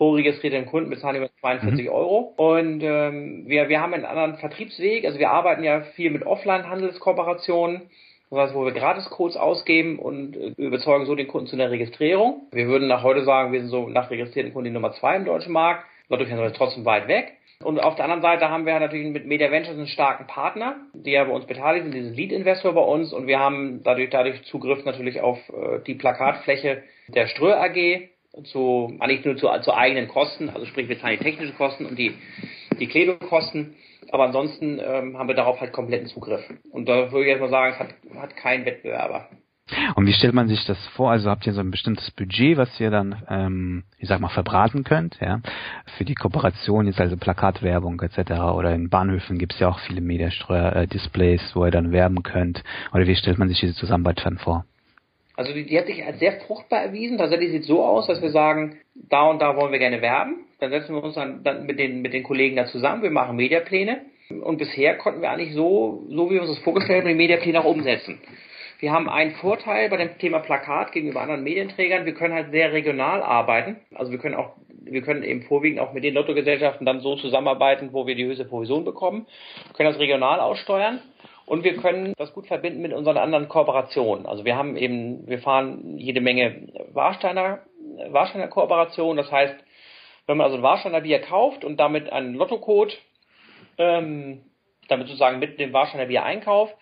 pro 0.00 0.12
registrierten 0.12 0.64
Kunden 0.64 0.88
bezahlen 0.88 1.20
wir 1.20 1.28
42 1.40 1.84
mhm. 1.84 1.92
Euro. 1.92 2.32
Und 2.38 2.82
ähm, 2.82 3.44
wir, 3.46 3.68
wir 3.68 3.82
haben 3.82 3.92
einen 3.92 4.06
anderen 4.06 4.38
Vertriebsweg. 4.38 5.04
Also 5.04 5.18
wir 5.18 5.30
arbeiten 5.30 5.62
ja 5.62 5.82
viel 5.94 6.10
mit 6.10 6.24
Offline-Handelskooperationen. 6.24 7.82
Das 8.30 8.38
heißt, 8.38 8.54
wo 8.54 8.64
wir 8.64 8.72
Gratiscodes 8.72 9.36
ausgeben 9.36 9.98
und 9.98 10.38
äh, 10.38 10.54
überzeugen 10.56 11.04
so 11.04 11.14
den 11.14 11.28
Kunden 11.28 11.48
zu 11.48 11.56
einer 11.56 11.70
Registrierung. 11.70 12.48
Wir 12.50 12.66
würden 12.66 12.88
nach 12.88 13.02
heute 13.02 13.24
sagen, 13.24 13.52
wir 13.52 13.60
sind 13.60 13.68
so 13.68 13.90
nach 13.90 14.10
registrierten 14.10 14.54
Kunden 14.54 14.70
die 14.70 14.74
Nummer 14.74 14.92
zwei 14.92 15.16
im 15.16 15.26
deutschen 15.26 15.52
Markt. 15.52 15.84
Dadurch 16.08 16.30
sind 16.30 16.38
wir 16.38 16.50
trotzdem 16.54 16.86
weit 16.86 17.06
weg. 17.06 17.34
Und 17.62 17.78
auf 17.78 17.94
der 17.94 18.06
anderen 18.06 18.22
Seite 18.22 18.48
haben 18.48 18.64
wir 18.64 18.80
natürlich 18.80 19.12
mit 19.12 19.26
Media 19.26 19.50
Ventures 19.50 19.76
einen 19.76 19.86
starken 19.86 20.26
Partner, 20.26 20.76
die 20.94 21.10
ja 21.10 21.24
bei 21.24 21.32
uns 21.32 21.44
beteiligt 21.44 21.84
sind, 21.84 21.92
diesen 21.92 22.14
Lead-Investor 22.14 22.72
bei 22.72 22.80
uns. 22.80 23.12
Und 23.12 23.26
wir 23.26 23.38
haben 23.38 23.82
dadurch, 23.84 24.08
dadurch 24.08 24.42
Zugriff 24.44 24.82
natürlich 24.86 25.20
auf 25.20 25.38
äh, 25.50 25.80
die 25.86 25.94
Plakatfläche 25.94 26.84
der 27.08 27.26
Ströer 27.26 27.60
AG, 27.60 28.08
zu, 28.44 28.96
eigentlich 29.00 29.24
nur 29.24 29.36
zu, 29.36 29.48
zu 29.62 29.74
eigenen 29.74 30.08
Kosten, 30.08 30.48
also 30.50 30.66
sprich 30.66 30.88
wir 30.88 30.98
zahlen 31.00 31.18
die 31.18 31.24
technischen 31.24 31.56
Kosten 31.56 31.86
und 31.86 31.98
die, 31.98 32.14
die 32.78 32.86
Klebekosten. 32.86 33.74
Aber 34.12 34.24
ansonsten 34.24 34.80
ähm, 34.82 35.18
haben 35.18 35.28
wir 35.28 35.34
darauf 35.34 35.60
halt 35.60 35.72
kompletten 35.72 36.08
Zugriff. 36.08 36.42
Und 36.72 36.88
da 36.88 37.12
würde 37.12 37.26
ich 37.26 37.32
jetzt 37.32 37.40
mal 37.40 37.50
sagen, 37.50 37.74
es 37.74 37.78
hat, 37.78 38.22
hat 38.22 38.36
kein 38.36 38.64
Wettbewerber. 38.64 39.28
Und 39.94 40.06
wie 40.06 40.12
stellt 40.12 40.34
man 40.34 40.48
sich 40.48 40.64
das 40.64 40.84
vor? 40.88 41.12
Also 41.12 41.30
habt 41.30 41.46
ihr 41.46 41.52
so 41.52 41.60
ein 41.60 41.70
bestimmtes 41.70 42.10
Budget, 42.10 42.56
was 42.56 42.80
ihr 42.80 42.90
dann, 42.90 43.22
ähm, 43.28 43.84
ich 43.98 44.08
sag 44.08 44.20
mal, 44.20 44.28
verbraten 44.28 44.82
könnt, 44.82 45.18
ja, 45.20 45.40
für 45.96 46.04
die 46.04 46.14
Kooperation, 46.14 46.86
jetzt 46.86 47.00
also 47.00 47.16
Plakatwerbung 47.16 48.00
etc. 48.00 48.32
Oder 48.54 48.74
in 48.74 48.88
Bahnhöfen 48.88 49.38
gibt 49.38 49.54
es 49.54 49.60
ja 49.60 49.68
auch 49.68 49.78
viele 49.80 50.00
Mediastreuer-Displays, 50.00 51.52
wo 51.54 51.64
ihr 51.64 51.70
dann 51.70 51.92
werben 51.92 52.22
könnt. 52.22 52.64
Oder 52.92 53.06
wie 53.06 53.14
stellt 53.14 53.38
man 53.38 53.48
sich 53.48 53.60
diese 53.60 53.74
Zusammenarbeit 53.74 54.24
dann 54.24 54.38
vor? 54.38 54.64
Also 55.40 55.54
die, 55.54 55.64
die 55.64 55.78
hat 55.78 55.86
sich 55.86 56.04
als 56.04 56.18
sehr 56.18 56.32
fruchtbar 56.32 56.82
erwiesen. 56.82 57.16
Tatsächlich 57.16 57.50
sieht 57.50 57.62
es 57.62 57.66
so 57.66 57.82
aus, 57.82 58.06
dass 58.06 58.20
wir 58.20 58.28
sagen, 58.28 58.76
da 58.94 59.22
und 59.22 59.40
da 59.40 59.56
wollen 59.56 59.72
wir 59.72 59.78
gerne 59.78 60.02
werben. 60.02 60.44
Dann 60.58 60.68
setzen 60.68 60.94
wir 60.94 61.02
uns 61.02 61.14
dann, 61.14 61.42
dann 61.42 61.64
mit, 61.64 61.78
den, 61.78 62.02
mit 62.02 62.12
den 62.12 62.24
Kollegen 62.24 62.56
da 62.56 62.66
zusammen. 62.66 63.02
Wir 63.02 63.10
machen 63.10 63.36
Mediapläne. 63.36 64.02
Und 64.28 64.58
bisher 64.58 64.98
konnten 64.98 65.22
wir 65.22 65.30
eigentlich 65.30 65.54
so, 65.54 66.04
so 66.10 66.28
wie 66.28 66.34
wir 66.34 66.42
uns 66.42 66.50
das 66.50 66.58
vorgestellt 66.58 67.04
haben, 67.04 67.08
die 67.08 67.14
Mediapläne 67.14 67.58
auch 67.58 67.64
umsetzen. 67.64 68.20
Wir 68.80 68.92
haben 68.92 69.08
einen 69.08 69.30
Vorteil 69.30 69.88
bei 69.88 69.96
dem 69.96 70.18
Thema 70.18 70.40
Plakat 70.40 70.92
gegenüber 70.92 71.22
anderen 71.22 71.42
Medienträgern. 71.42 72.04
Wir 72.04 72.12
können 72.12 72.34
halt 72.34 72.50
sehr 72.50 72.74
regional 72.74 73.22
arbeiten. 73.22 73.76
Also 73.94 74.12
wir 74.12 74.18
können 74.18 74.34
auch, 74.34 74.56
wir 74.84 75.00
können 75.00 75.22
eben 75.22 75.44
vorwiegend 75.44 75.80
auch 75.80 75.94
mit 75.94 76.04
den 76.04 76.12
Lottogesellschaften 76.12 76.84
dann 76.84 77.00
so 77.00 77.16
zusammenarbeiten, 77.16 77.94
wo 77.94 78.06
wir 78.06 78.14
die 78.14 78.26
höchste 78.26 78.44
Provision 78.44 78.84
bekommen. 78.84 79.26
Wir 79.68 79.74
können 79.74 79.90
das 79.90 79.98
regional 79.98 80.38
aussteuern. 80.38 81.00
Und 81.50 81.64
wir 81.64 81.78
können 81.78 82.14
das 82.16 82.32
gut 82.32 82.46
verbinden 82.46 82.80
mit 82.80 82.92
unseren 82.92 83.16
anderen 83.16 83.48
Kooperationen. 83.48 84.24
Also 84.24 84.44
wir 84.44 84.54
haben 84.54 84.76
eben, 84.76 85.26
wir 85.26 85.40
fahren 85.40 85.98
jede 85.98 86.20
Menge 86.20 86.68
Warsteiner, 86.92 87.58
Warsteiner 88.10 88.46
Kooperationen. 88.46 89.16
Das 89.16 89.32
heißt, 89.32 89.56
wenn 90.28 90.36
man 90.36 90.44
also 90.44 90.58
ein 90.58 90.62
Warsteiner 90.62 91.00
Bier 91.00 91.20
kauft 91.20 91.64
und 91.64 91.78
damit 91.78 92.12
einen 92.12 92.34
Lottocode, 92.34 92.96
ähm, 93.78 94.42
damit 94.86 95.08
sozusagen 95.08 95.40
mit 95.40 95.58
dem 95.58 95.72
Warsteiner 95.72 96.06
Bier 96.06 96.22
einkauft, 96.22 96.72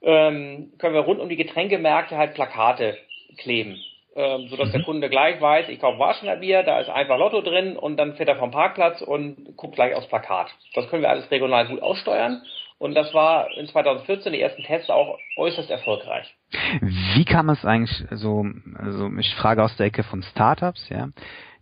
ähm, 0.00 0.72
können 0.78 0.94
wir 0.94 1.02
rund 1.02 1.20
um 1.20 1.28
die 1.28 1.36
Getränkemärkte 1.36 2.16
halt 2.16 2.32
Plakate 2.32 2.96
kleben. 3.36 3.76
Ähm, 4.16 4.48
sodass 4.48 4.68
mhm. 4.68 4.72
der 4.72 4.82
Kunde 4.84 5.10
gleich 5.10 5.42
weiß, 5.42 5.68
ich 5.68 5.78
kaufe 5.78 5.98
Warsteiner 5.98 6.36
Bier, 6.36 6.62
da 6.62 6.80
ist 6.80 6.88
einfach 6.88 7.18
Lotto 7.18 7.42
drin 7.42 7.76
und 7.76 7.98
dann 7.98 8.14
fährt 8.14 8.30
er 8.30 8.36
vom 8.36 8.50
Parkplatz 8.50 9.02
und 9.02 9.58
guckt 9.58 9.74
gleich 9.74 9.94
aufs 9.94 10.08
Plakat. 10.08 10.48
Das 10.72 10.88
können 10.88 11.02
wir 11.02 11.10
alles 11.10 11.30
regional 11.30 11.66
gut 11.66 11.82
aussteuern 11.82 12.40
und 12.84 12.94
das 12.94 13.14
war 13.14 13.50
in 13.56 13.66
2014 13.66 14.34
die 14.34 14.42
ersten 14.42 14.62
Tests 14.62 14.90
auch 14.90 15.18
äußerst 15.38 15.70
erfolgreich. 15.70 16.34
Wie 16.82 17.24
kam 17.24 17.48
es 17.48 17.64
eigentlich 17.64 18.04
so, 18.10 18.44
also 18.76 19.10
ich 19.18 19.34
frage 19.36 19.62
aus 19.62 19.74
der 19.78 19.86
Ecke 19.86 20.02
von 20.02 20.22
Startups, 20.22 20.90
ja, 20.90 21.08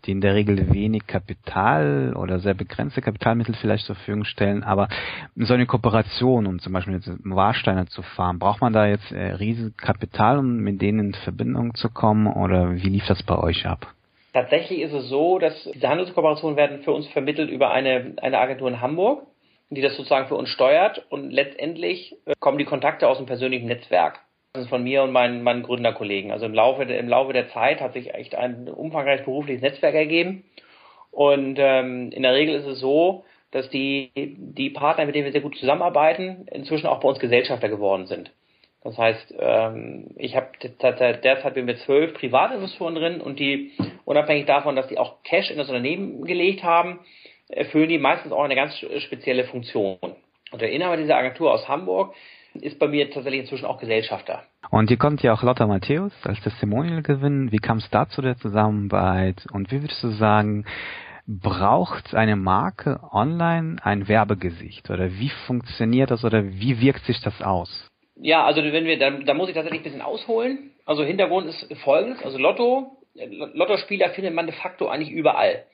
die 0.05 0.11
in 0.11 0.21
der 0.21 0.35
Regel 0.35 0.75
wenig 0.75 1.07
Kapital 1.07 2.15
oder 2.17 2.41
sehr 2.41 2.55
begrenzte 2.55 3.03
Kapitalmittel 3.03 3.55
vielleicht 3.55 3.87
zur 3.87 3.95
Verfügung 3.95 4.25
stellen, 4.25 4.65
aber 4.65 4.89
so 5.37 5.55
eine 5.55 5.67
Kooperation, 5.67 6.49
um 6.49 6.59
zum 6.59 6.73
Beispiel 6.73 6.95
jetzt 6.95 7.09
Warsteiner 7.23 7.87
zu 7.87 8.03
fahren, 8.03 8.41
braucht 8.41 8.61
man 8.61 8.73
da 8.73 8.89
jetzt 8.89 9.13
äh, 9.13 9.35
riesen 9.35 9.77
Kapital, 9.77 10.39
um 10.39 10.57
mit 10.57 10.83
denen 10.83 10.99
in 10.99 11.15
Verbindung 11.15 11.77
zu 11.77 11.89
kommen 11.89 12.27
oder 12.27 12.75
wie 12.75 12.89
lief 12.89 13.07
das 13.07 13.23
bei 13.23 13.39
euch 13.39 13.65
ab? 13.65 13.87
Tatsächlich 14.33 14.81
ist 14.81 14.93
es 14.93 15.09
so, 15.09 15.39
dass 15.39 15.71
diese 15.73 15.89
Handelskooperationen 15.89 16.57
werden 16.57 16.83
für 16.83 16.91
uns 16.91 17.07
vermittelt 17.09 17.49
über 17.49 17.71
eine, 17.71 18.17
eine 18.21 18.41
Agentur 18.41 18.67
in 18.67 18.81
Hamburg 18.81 19.23
die 19.75 19.83
das 19.83 19.97
sozusagen 19.97 20.29
für 20.29 20.35
uns 20.35 20.49
steuert 20.49 21.05
und 21.11 21.31
letztendlich 21.31 22.17
äh, 22.27 22.35
kommen 22.39 22.59
die 22.59 22.65
Kontakte 22.65 23.09
aus 23.09 23.19
dem 23.19 23.27
persönlichen 23.27 23.67
Netzwerk. 23.67 24.21
Das 24.53 24.65
ist 24.65 24.69
von 24.69 24.83
mir 24.83 25.03
und 25.03 25.13
meinen, 25.13 25.43
meinen 25.43 25.63
Gründerkollegen. 25.63 26.31
Also 26.31 26.45
im 26.45 26.53
Laufe, 26.53 26.83
im 26.83 27.09
Laufe 27.09 27.33
der 27.33 27.49
Zeit 27.49 27.81
hat 27.81 27.95
sich 27.95 28.13
echt 28.15 28.35
ein 28.35 28.69
umfangreiches 28.69 29.25
berufliches 29.25 29.63
Netzwerk 29.63 29.95
ergeben. 29.95 30.45
Und 31.11 31.59
ähm, 31.59 32.11
in 32.11 32.23
der 32.23 32.35
Regel 32.35 32.57
ist 32.57 32.67
es 32.67 32.81
so, 32.81 33.25
dass 33.51 33.69
die, 33.71 34.11
die 34.15 34.71
Partner, 34.71 35.07
mit 35.07 35.15
denen 35.15 35.27
wir 35.27 35.33
sehr 35.33 35.41
gut 35.41 35.57
zusammenarbeiten, 35.57 36.47
inzwischen 36.51 36.87
auch 36.87 37.01
bei 37.01 37.09
uns 37.09 37.19
Gesellschafter 37.19 37.69
geworden 37.69 38.07
sind. 38.07 38.31
Das 38.85 38.99
heißt, 38.99 39.35
ähm, 39.39 40.11
ich 40.17 40.35
habe 40.35 40.49
derzeit 40.61 41.55
bin 41.55 41.67
wir 41.67 41.77
zwölf 41.79 42.15
Privatinvestoren 42.15 42.95
drin 42.95 43.21
und 43.21 43.39
die, 43.39 43.73
unabhängig 44.05 44.47
davon, 44.47 44.75
dass 44.75 44.89
die 44.89 44.99
auch 44.99 45.23
Cash 45.23 45.51
in 45.51 45.59
das 45.59 45.69
Unternehmen 45.69 46.25
gelegt 46.25 46.65
haben, 46.65 46.99
erfüllen 47.53 47.89
die 47.89 47.99
meistens 47.99 48.33
auch 48.33 48.43
eine 48.43 48.57
ganz 48.57 48.75
spezielle 48.99 49.45
Funktion. 49.45 49.99
Und 50.51 50.61
der 50.61 50.71
Inhaber 50.71 50.97
dieser 50.97 51.17
Agentur 51.17 51.53
aus 51.53 51.69
Hamburg 51.69 52.15
ist 52.55 52.79
bei 52.79 52.89
mir 52.89 53.11
tatsächlich 53.11 53.43
inzwischen 53.43 53.65
auch 53.65 53.79
Gesellschafter. 53.79 54.43
Und 54.71 54.91
ihr 54.91 54.99
konntet 54.99 55.25
ja 55.25 55.33
auch 55.33 55.43
Lotta 55.43 55.67
Matthäus 55.67 56.13
als 56.25 56.41
Testimonial 56.41 57.03
gewinnen. 57.03 57.51
Wie 57.53 57.59
kam 57.59 57.79
es 57.79 57.89
da 57.91 58.09
zu 58.09 58.21
der 58.21 58.37
Zusammenarbeit? 58.37 59.47
Und 59.53 59.71
wie 59.71 59.81
würdest 59.81 60.03
du 60.03 60.11
sagen, 60.11 60.67
braucht 61.27 62.15
eine 62.15 62.37
Marke 62.37 63.01
online 63.13 63.77
ein 63.83 64.09
Werbegesicht? 64.09 64.91
Oder 64.91 65.13
wie 65.13 65.31
funktioniert 65.47 66.11
das 66.11 66.25
oder 66.25 66.45
wie 66.45 66.81
wirkt 66.81 67.05
sich 67.05 67.21
das 67.23 67.41
aus? 67.41 67.89
Ja, 68.17 68.45
also 68.45 68.63
wenn 68.63 68.85
wir, 68.85 68.99
da, 68.99 69.11
da 69.11 69.35
muss 69.35 69.49
ich 69.49 69.55
tatsächlich 69.55 69.81
ein 69.81 69.85
bisschen 69.85 70.03
ausholen. 70.03 70.71
Also 70.85 71.05
Hintergrund 71.05 71.47
ist 71.47 71.75
folgendes, 71.83 72.23
also 72.23 72.39
Lotto, 72.39 72.99
Lottospieler 73.15 74.11
findet 74.11 74.35
man 74.35 74.47
de 74.47 74.55
facto 74.55 74.89
eigentlich 74.89 75.11
überall. 75.11 75.65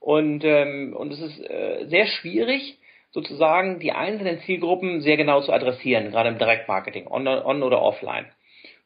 Und, 0.00 0.44
ähm, 0.44 0.94
und 0.96 1.12
es 1.12 1.20
ist 1.20 1.40
äh, 1.40 1.86
sehr 1.86 2.06
schwierig, 2.06 2.78
sozusagen 3.10 3.80
die 3.80 3.92
einzelnen 3.92 4.40
Zielgruppen 4.40 5.00
sehr 5.00 5.16
genau 5.16 5.40
zu 5.40 5.52
adressieren, 5.52 6.10
gerade 6.10 6.28
im 6.28 6.38
Direktmarketing, 6.38 7.06
on, 7.06 7.26
on 7.26 7.62
oder 7.62 7.82
offline. 7.82 8.26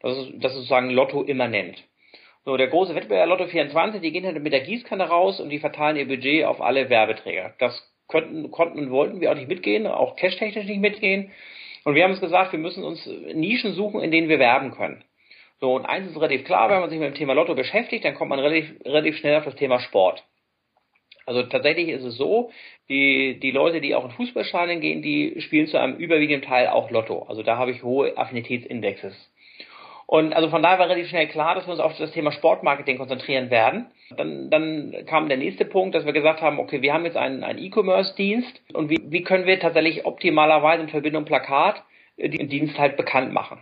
Das 0.01 0.17
ist, 0.17 0.33
das 0.37 0.53
ist 0.53 0.59
sozusagen 0.59 0.91
Lotto 0.91 1.23
immanent. 1.23 1.83
So, 2.45 2.57
der 2.57 2.69
große 2.69 2.95
Wettbewerb 2.95 3.29
Lotto 3.29 3.47
24, 3.47 4.01
die 4.01 4.13
gehen 4.13 4.25
halt 4.25 4.43
mit 4.43 4.53
der 4.53 4.61
Gießkanne 4.61 5.09
raus 5.09 5.41
und 5.41 5.51
die 5.51 5.59
verteilen 5.59 5.97
ihr 5.97 6.09
Budget 6.09 6.45
auf 6.45 6.61
alle 6.61 6.89
Werbeträger. 6.89 7.55
Das 7.59 7.87
könnten, 8.09 8.51
konnten 8.51 8.79
und 8.79 8.91
wollten 8.91 9.21
wir 9.21 9.31
auch 9.31 9.37
nicht 9.37 9.49
mitgehen, 9.49 9.87
auch 9.87 10.17
cash-technisch 10.17 10.67
nicht 10.67 10.81
mitgehen. 10.81 11.31
Und 11.85 11.95
wir 11.95 12.05
haben 12.05 12.13
uns 12.13 12.21
gesagt, 12.21 12.53
wir 12.53 12.59
müssen 12.59 12.85
uns 12.85 13.07
Nischen 13.35 13.73
suchen, 13.73 14.01
in 14.01 14.11
denen 14.11 14.29
wir 14.29 14.39
werben 14.39 14.71
können. 14.73 15.05
So, 15.61 15.75
und 15.75 15.85
eins 15.85 16.09
ist 16.09 16.17
relativ 16.17 16.45
klar, 16.45 16.71
wenn 16.71 16.81
man 16.81 16.89
sich 16.89 16.99
mit 16.99 17.09
dem 17.09 17.19
Thema 17.19 17.35
Lotto 17.35 17.55
beschäftigt, 17.55 18.05
dann 18.05 18.15
kommt 18.15 18.31
man 18.31 18.39
relativ, 18.39 18.75
relativ 18.85 19.19
schnell 19.19 19.37
auf 19.37 19.45
das 19.45 19.57
Thema 19.57 19.79
Sport. 19.79 20.25
Also 21.31 21.45
tatsächlich 21.45 21.91
ist 21.91 22.03
es 22.03 22.17
so, 22.17 22.51
die, 22.89 23.39
die 23.39 23.53
Leute, 23.53 23.81
die 23.81 23.95
auch 23.95 24.05
in 24.05 24.11
Fußballstadien 24.11 24.81
gehen, 24.81 25.01
die 25.01 25.41
spielen 25.41 25.69
zu 25.69 25.79
einem 25.79 25.97
überwiegenden 25.97 26.43
Teil 26.43 26.67
auch 26.67 26.91
Lotto. 26.91 27.25
Also 27.29 27.45
da 27.45 27.57
habe 27.57 27.71
ich 27.71 27.85
hohe 27.85 28.19
Affinitätsindexes. 28.19 29.15
Und 30.09 30.33
also 30.33 30.51
von 30.51 30.61
daher 30.61 30.81
war 30.81 30.87
relativ 30.89 31.09
schnell 31.09 31.29
klar, 31.29 31.55
dass 31.55 31.69
wir 31.69 31.71
uns 31.71 31.81
auf 31.81 31.97
das 31.97 32.11
Thema 32.11 32.33
Sportmarketing 32.33 32.99
konzentrieren 32.99 33.49
werden. 33.49 33.87
Dann, 34.17 34.51
dann 34.51 34.93
kam 35.07 35.29
der 35.29 35.39
nächste 35.39 35.65
Punkt, 35.65 35.95
dass 35.95 36.05
wir 36.05 36.13
gesagt 36.13 36.43
haben, 36.43 36.59
okay, 36.59 36.83
wir 36.83 36.93
haben 36.93 37.05
jetzt 37.05 37.17
einen, 37.17 37.45
einen 37.45 37.61
E-Commerce-Dienst 37.61 38.63
und 38.73 38.91
wie, 38.91 38.99
wie 39.05 39.23
können 39.23 39.47
wir 39.47 39.61
tatsächlich 39.61 40.07
optimalerweise 40.07 40.83
in 40.83 40.89
Verbindung 40.89 41.27
Plakat 41.27 41.85
äh, 42.17 42.29
den 42.29 42.49
Dienst 42.49 42.77
halt 42.77 42.97
bekannt 42.97 43.33
machen. 43.33 43.61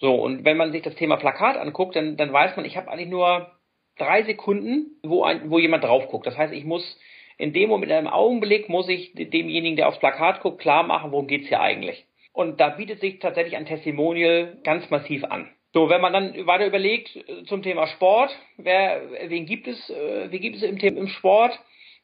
So, 0.00 0.16
und 0.16 0.44
wenn 0.44 0.56
man 0.56 0.72
sich 0.72 0.82
das 0.82 0.96
Thema 0.96 1.14
Plakat 1.16 1.58
anguckt, 1.58 1.94
dann, 1.94 2.16
dann 2.16 2.32
weiß 2.32 2.56
man, 2.56 2.64
ich 2.64 2.76
habe 2.76 2.90
eigentlich 2.90 3.08
nur 3.08 3.52
drei 3.98 4.22
Sekunden, 4.24 4.98
wo, 5.02 5.22
ein, 5.24 5.50
wo 5.50 5.58
jemand 5.58 5.84
drauf 5.84 6.08
guckt. 6.08 6.26
Das 6.26 6.36
heißt, 6.36 6.52
ich 6.52 6.64
muss 6.64 6.98
in 7.36 7.52
dem 7.52 7.68
Moment, 7.68 7.90
in 7.90 7.98
einem 7.98 8.06
Augenblick, 8.08 8.68
muss 8.68 8.88
ich 8.88 9.12
demjenigen, 9.14 9.76
der 9.76 9.88
aufs 9.88 9.98
Plakat 9.98 10.40
guckt, 10.40 10.60
klar 10.60 10.82
machen, 10.82 11.12
worum 11.12 11.26
geht's 11.26 11.48
hier 11.48 11.60
eigentlich. 11.60 12.06
Und 12.32 12.60
da 12.60 12.70
bietet 12.70 13.00
sich 13.00 13.18
tatsächlich 13.18 13.56
ein 13.56 13.66
Testimonial 13.66 14.58
ganz 14.64 14.88
massiv 14.90 15.24
an. 15.24 15.48
So, 15.72 15.88
wenn 15.88 16.00
man 16.00 16.12
dann 16.12 16.46
weiter 16.46 16.66
überlegt 16.66 17.16
äh, 17.16 17.44
zum 17.46 17.62
Thema 17.62 17.88
Sport, 17.88 18.36
wer, 18.56 19.02
wen 19.28 19.46
gibt 19.46 19.66
es, 19.66 19.90
äh, 19.90 20.30
wie 20.30 20.38
gibt 20.38 20.56
es 20.56 20.62
im, 20.62 20.76
im 20.78 21.08
Sport, 21.08 21.58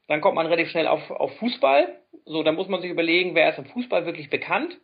dann 0.08 0.20
kommt 0.20 0.34
man 0.34 0.46
relativ 0.46 0.70
schnell 0.70 0.88
auf, 0.88 1.08
auf 1.10 1.36
Fußball. 1.36 2.00
So, 2.24 2.42
dann 2.42 2.56
muss 2.56 2.68
man 2.68 2.80
sich 2.80 2.90
überlegen, 2.90 3.36
wer 3.36 3.50
ist 3.50 3.58
im 3.58 3.66
Fußball 3.66 4.06
wirklich 4.06 4.28
bekannt. 4.28 4.76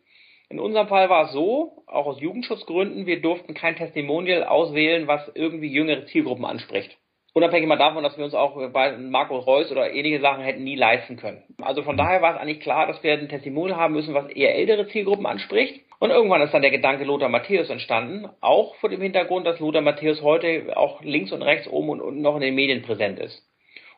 In 0.49 0.59
unserem 0.59 0.87
Fall 0.87 1.09
war 1.09 1.25
es 1.25 1.33
so, 1.33 1.83
auch 1.87 2.05
aus 2.05 2.21
Jugendschutzgründen, 2.21 3.05
wir 3.05 3.21
durften 3.21 3.53
kein 3.53 3.75
Testimonial 3.75 4.45
auswählen, 4.45 5.07
was 5.07 5.29
irgendwie 5.35 5.67
jüngere 5.67 6.05
Zielgruppen 6.05 6.45
anspricht. 6.45 6.97
Unabhängig 7.33 7.67
mal 7.67 7.77
davon, 7.77 8.03
dass 8.03 8.17
wir 8.17 8.23
uns 8.23 8.33
auch 8.33 8.55
bei 8.71 8.97
Marco 8.97 9.37
Reus 9.37 9.71
oder 9.71 9.91
ähnliche 9.93 10.21
Sachen 10.21 10.43
hätten 10.43 10.63
nie 10.63 10.75
leisten 10.75 11.17
können. 11.17 11.43
Also 11.61 11.83
von 11.83 11.97
daher 11.97 12.21
war 12.21 12.33
es 12.33 12.41
eigentlich 12.41 12.61
klar, 12.61 12.87
dass 12.87 13.03
wir 13.03 13.13
ein 13.13 13.29
Testimonial 13.29 13.77
haben 13.77 13.93
müssen, 13.93 14.13
was 14.13 14.29
eher 14.29 14.55
ältere 14.55 14.87
Zielgruppen 14.87 15.25
anspricht. 15.25 15.81
Und 15.99 16.11
irgendwann 16.11 16.41
ist 16.41 16.53
dann 16.53 16.61
der 16.61 16.71
Gedanke 16.71 17.03
Lothar 17.03 17.29
Matthäus 17.29 17.69
entstanden, 17.69 18.29
auch 18.39 18.75
vor 18.77 18.89
dem 18.89 19.01
Hintergrund, 19.01 19.45
dass 19.45 19.59
Lothar 19.59 19.81
Matthäus 19.81 20.21
heute 20.21 20.75
auch 20.77 21.01
links 21.03 21.31
und 21.31 21.41
rechts 21.41 21.67
oben 21.67 21.89
und 21.89 22.01
unten 22.01 22.21
noch 22.21 22.35
in 22.35 22.41
den 22.41 22.55
Medien 22.55 22.83
präsent 22.83 23.19
ist. 23.19 23.43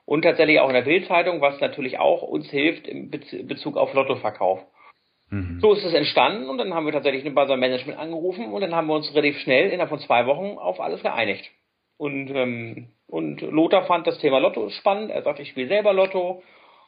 Und 0.06 0.24
tatsächlich 0.24 0.60
auch 0.60 0.70
in 0.70 0.76
der 0.76 0.82
Bildzeitung, 0.82 1.40
was 1.40 1.60
natürlich 1.62 2.00
auch 2.00 2.24
uns 2.24 2.50
hilft 2.50 2.88
im 2.88 3.12
Bezug 3.12 3.78
auf 3.78 3.94
Lottoverkauf. 3.94 4.60
Mhm. 5.30 5.60
So 5.62 5.74
ist 5.74 5.84
es 5.84 5.94
entstanden 5.94 6.50
und 6.50 6.58
dann 6.58 6.74
haben 6.74 6.86
wir 6.86 6.94
tatsächlich 6.94 7.24
bei 7.34 7.42
unserem 7.42 7.60
Management 7.60 8.00
angerufen 8.00 8.52
und 8.52 8.62
dann 8.62 8.76
haben 8.76 8.88
wir 8.88 8.96
uns 8.96 9.14
relativ 9.14 9.38
schnell 9.40 9.70
innerhalb 9.70 9.90
von 9.90 10.00
zwei 10.00 10.26
Wochen 10.26 10.58
auf 10.58 10.80
alles 10.80 11.02
geeinigt. 11.02 11.50
Und, 11.98 12.30
ähm, 12.30 12.88
und 13.08 13.42
Lothar 13.42 13.86
fand 13.86 14.08
das 14.08 14.20
Thema 14.20 14.40
Lotto 14.40 14.70
spannend. 14.70 15.12
Er 15.12 15.22
sagte, 15.22 15.42
ich 15.42 15.50
spiele 15.50 15.68
selber 15.68 15.94
Lotto. 15.94 16.42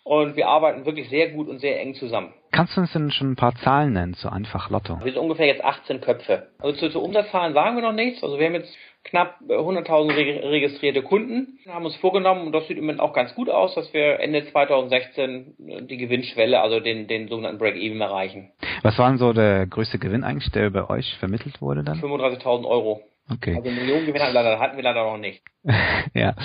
Und 0.03 0.36
wir 0.36 0.48
arbeiten 0.48 0.86
wirklich 0.86 1.10
sehr 1.10 1.29
gut 1.29 1.48
und 1.48 1.60
sehr 1.60 1.79
eng 1.79 1.93
zusammen. 1.93 2.33
Kannst 2.51 2.75
du 2.75 2.81
uns 2.81 2.91
denn 2.91 3.12
schon 3.12 3.33
ein 3.33 3.36
paar 3.36 3.53
Zahlen 3.55 3.93
nennen, 3.93 4.15
so 4.15 4.29
einfach 4.29 4.71
Lotto? 4.71 5.00
Wir 5.03 5.12
sind 5.12 5.21
ungefähr 5.21 5.45
jetzt 5.45 5.63
18 5.63 6.01
Köpfe. 6.01 6.48
Also 6.57 6.79
zu, 6.79 6.89
zu 6.89 7.01
Umsatzzahlen 7.03 7.53
sagen 7.53 7.75
wir 7.75 7.83
noch 7.83 7.93
nichts. 7.93 8.24
Also 8.24 8.39
wir 8.39 8.48
haben 8.48 8.55
jetzt 8.55 8.75
knapp 9.03 9.39
100.000 9.48 10.13
registrierte 10.50 11.01
Kunden. 11.01 11.60
Wir 11.63 11.74
haben 11.74 11.86
uns 11.86 11.96
vorgenommen, 11.98 12.48
und 12.48 12.53
das 12.53 12.67
sieht 12.67 12.77
im 12.77 12.84
Moment 12.86 13.00
auch 13.00 13.13
ganz 13.13 13.34
gut 13.36 13.50
aus, 13.50 13.75
dass 13.75 13.93
wir 13.93 14.20
Ende 14.20 14.46
2016 14.46 15.55
die 15.89 15.98
Gewinnschwelle, 15.98 16.62
also 16.62 16.79
den, 16.79 17.08
den 17.08 17.27
sogenannten 17.27 17.58
Break-Even 17.58 18.00
erreichen. 18.01 18.51
Was 18.84 18.98
war 18.98 19.10
denn 19.10 19.17
so 19.17 19.34
der 19.34 19.65
größte 19.67 20.00
Gewinn 20.00 20.24
eigentlich, 20.24 20.51
der 20.51 20.70
bei 20.70 20.89
euch 20.89 21.15
vermittelt 21.20 21.62
wurde 21.62 21.84
dann? 21.84 22.00
35.000 22.00 22.65
Euro. 22.65 23.01
Okay. 23.29 23.55
Also 23.55 23.70
Millionengewinn 23.70 24.22
hatten 24.22 24.75
wir 24.75 24.84
leider 24.84 25.03
noch 25.03 25.17
nicht. 25.17 25.41
ja, 26.13 26.36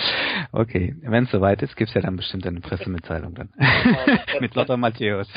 okay. 0.53 0.95
Wenn 1.03 1.25
es 1.25 1.31
soweit 1.31 1.63
ist, 1.63 1.77
gibt's 1.77 1.95
ja 1.95 2.01
dann 2.01 2.17
bestimmt 2.17 2.47
eine 2.47 2.61
Pressemitteilung 2.61 3.35
dann. 3.35 3.53
Mit 4.41 4.55
Lothar 4.55 4.77
Matthäus. 4.77 5.29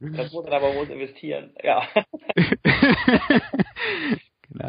das 0.00 0.32
muss 0.32 0.44
man 0.44 0.52
aber 0.52 0.74
wohl 0.74 0.88
investieren, 0.90 1.52
ja. 1.62 1.82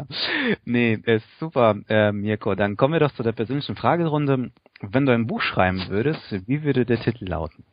Nee, 0.64 0.98
ist 1.04 1.26
super, 1.38 1.76
äh, 1.88 2.12
Mirko. 2.12 2.54
Dann 2.54 2.76
kommen 2.76 2.94
wir 2.94 3.00
doch 3.00 3.12
zu 3.12 3.22
der 3.22 3.32
persönlichen 3.32 3.76
Fragerunde. 3.76 4.50
Wenn 4.80 5.06
du 5.06 5.12
ein 5.12 5.26
Buch 5.26 5.40
schreiben 5.40 5.86
würdest, 5.88 6.20
wie 6.46 6.62
würde 6.62 6.84
der 6.84 7.00
Titel 7.00 7.26
lauten? 7.26 7.64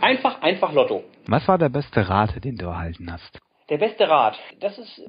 Einfach, 0.00 0.42
einfach 0.42 0.72
Lotto. 0.72 1.04
Was 1.26 1.46
war 1.46 1.58
der 1.58 1.68
beste 1.68 2.08
Rat, 2.08 2.44
den 2.44 2.56
du 2.56 2.66
erhalten 2.66 3.12
hast? 3.12 3.38
Der 3.70 3.78
beste 3.78 4.08
Rat, 4.08 4.38
das 4.60 4.76
ist 4.78 5.02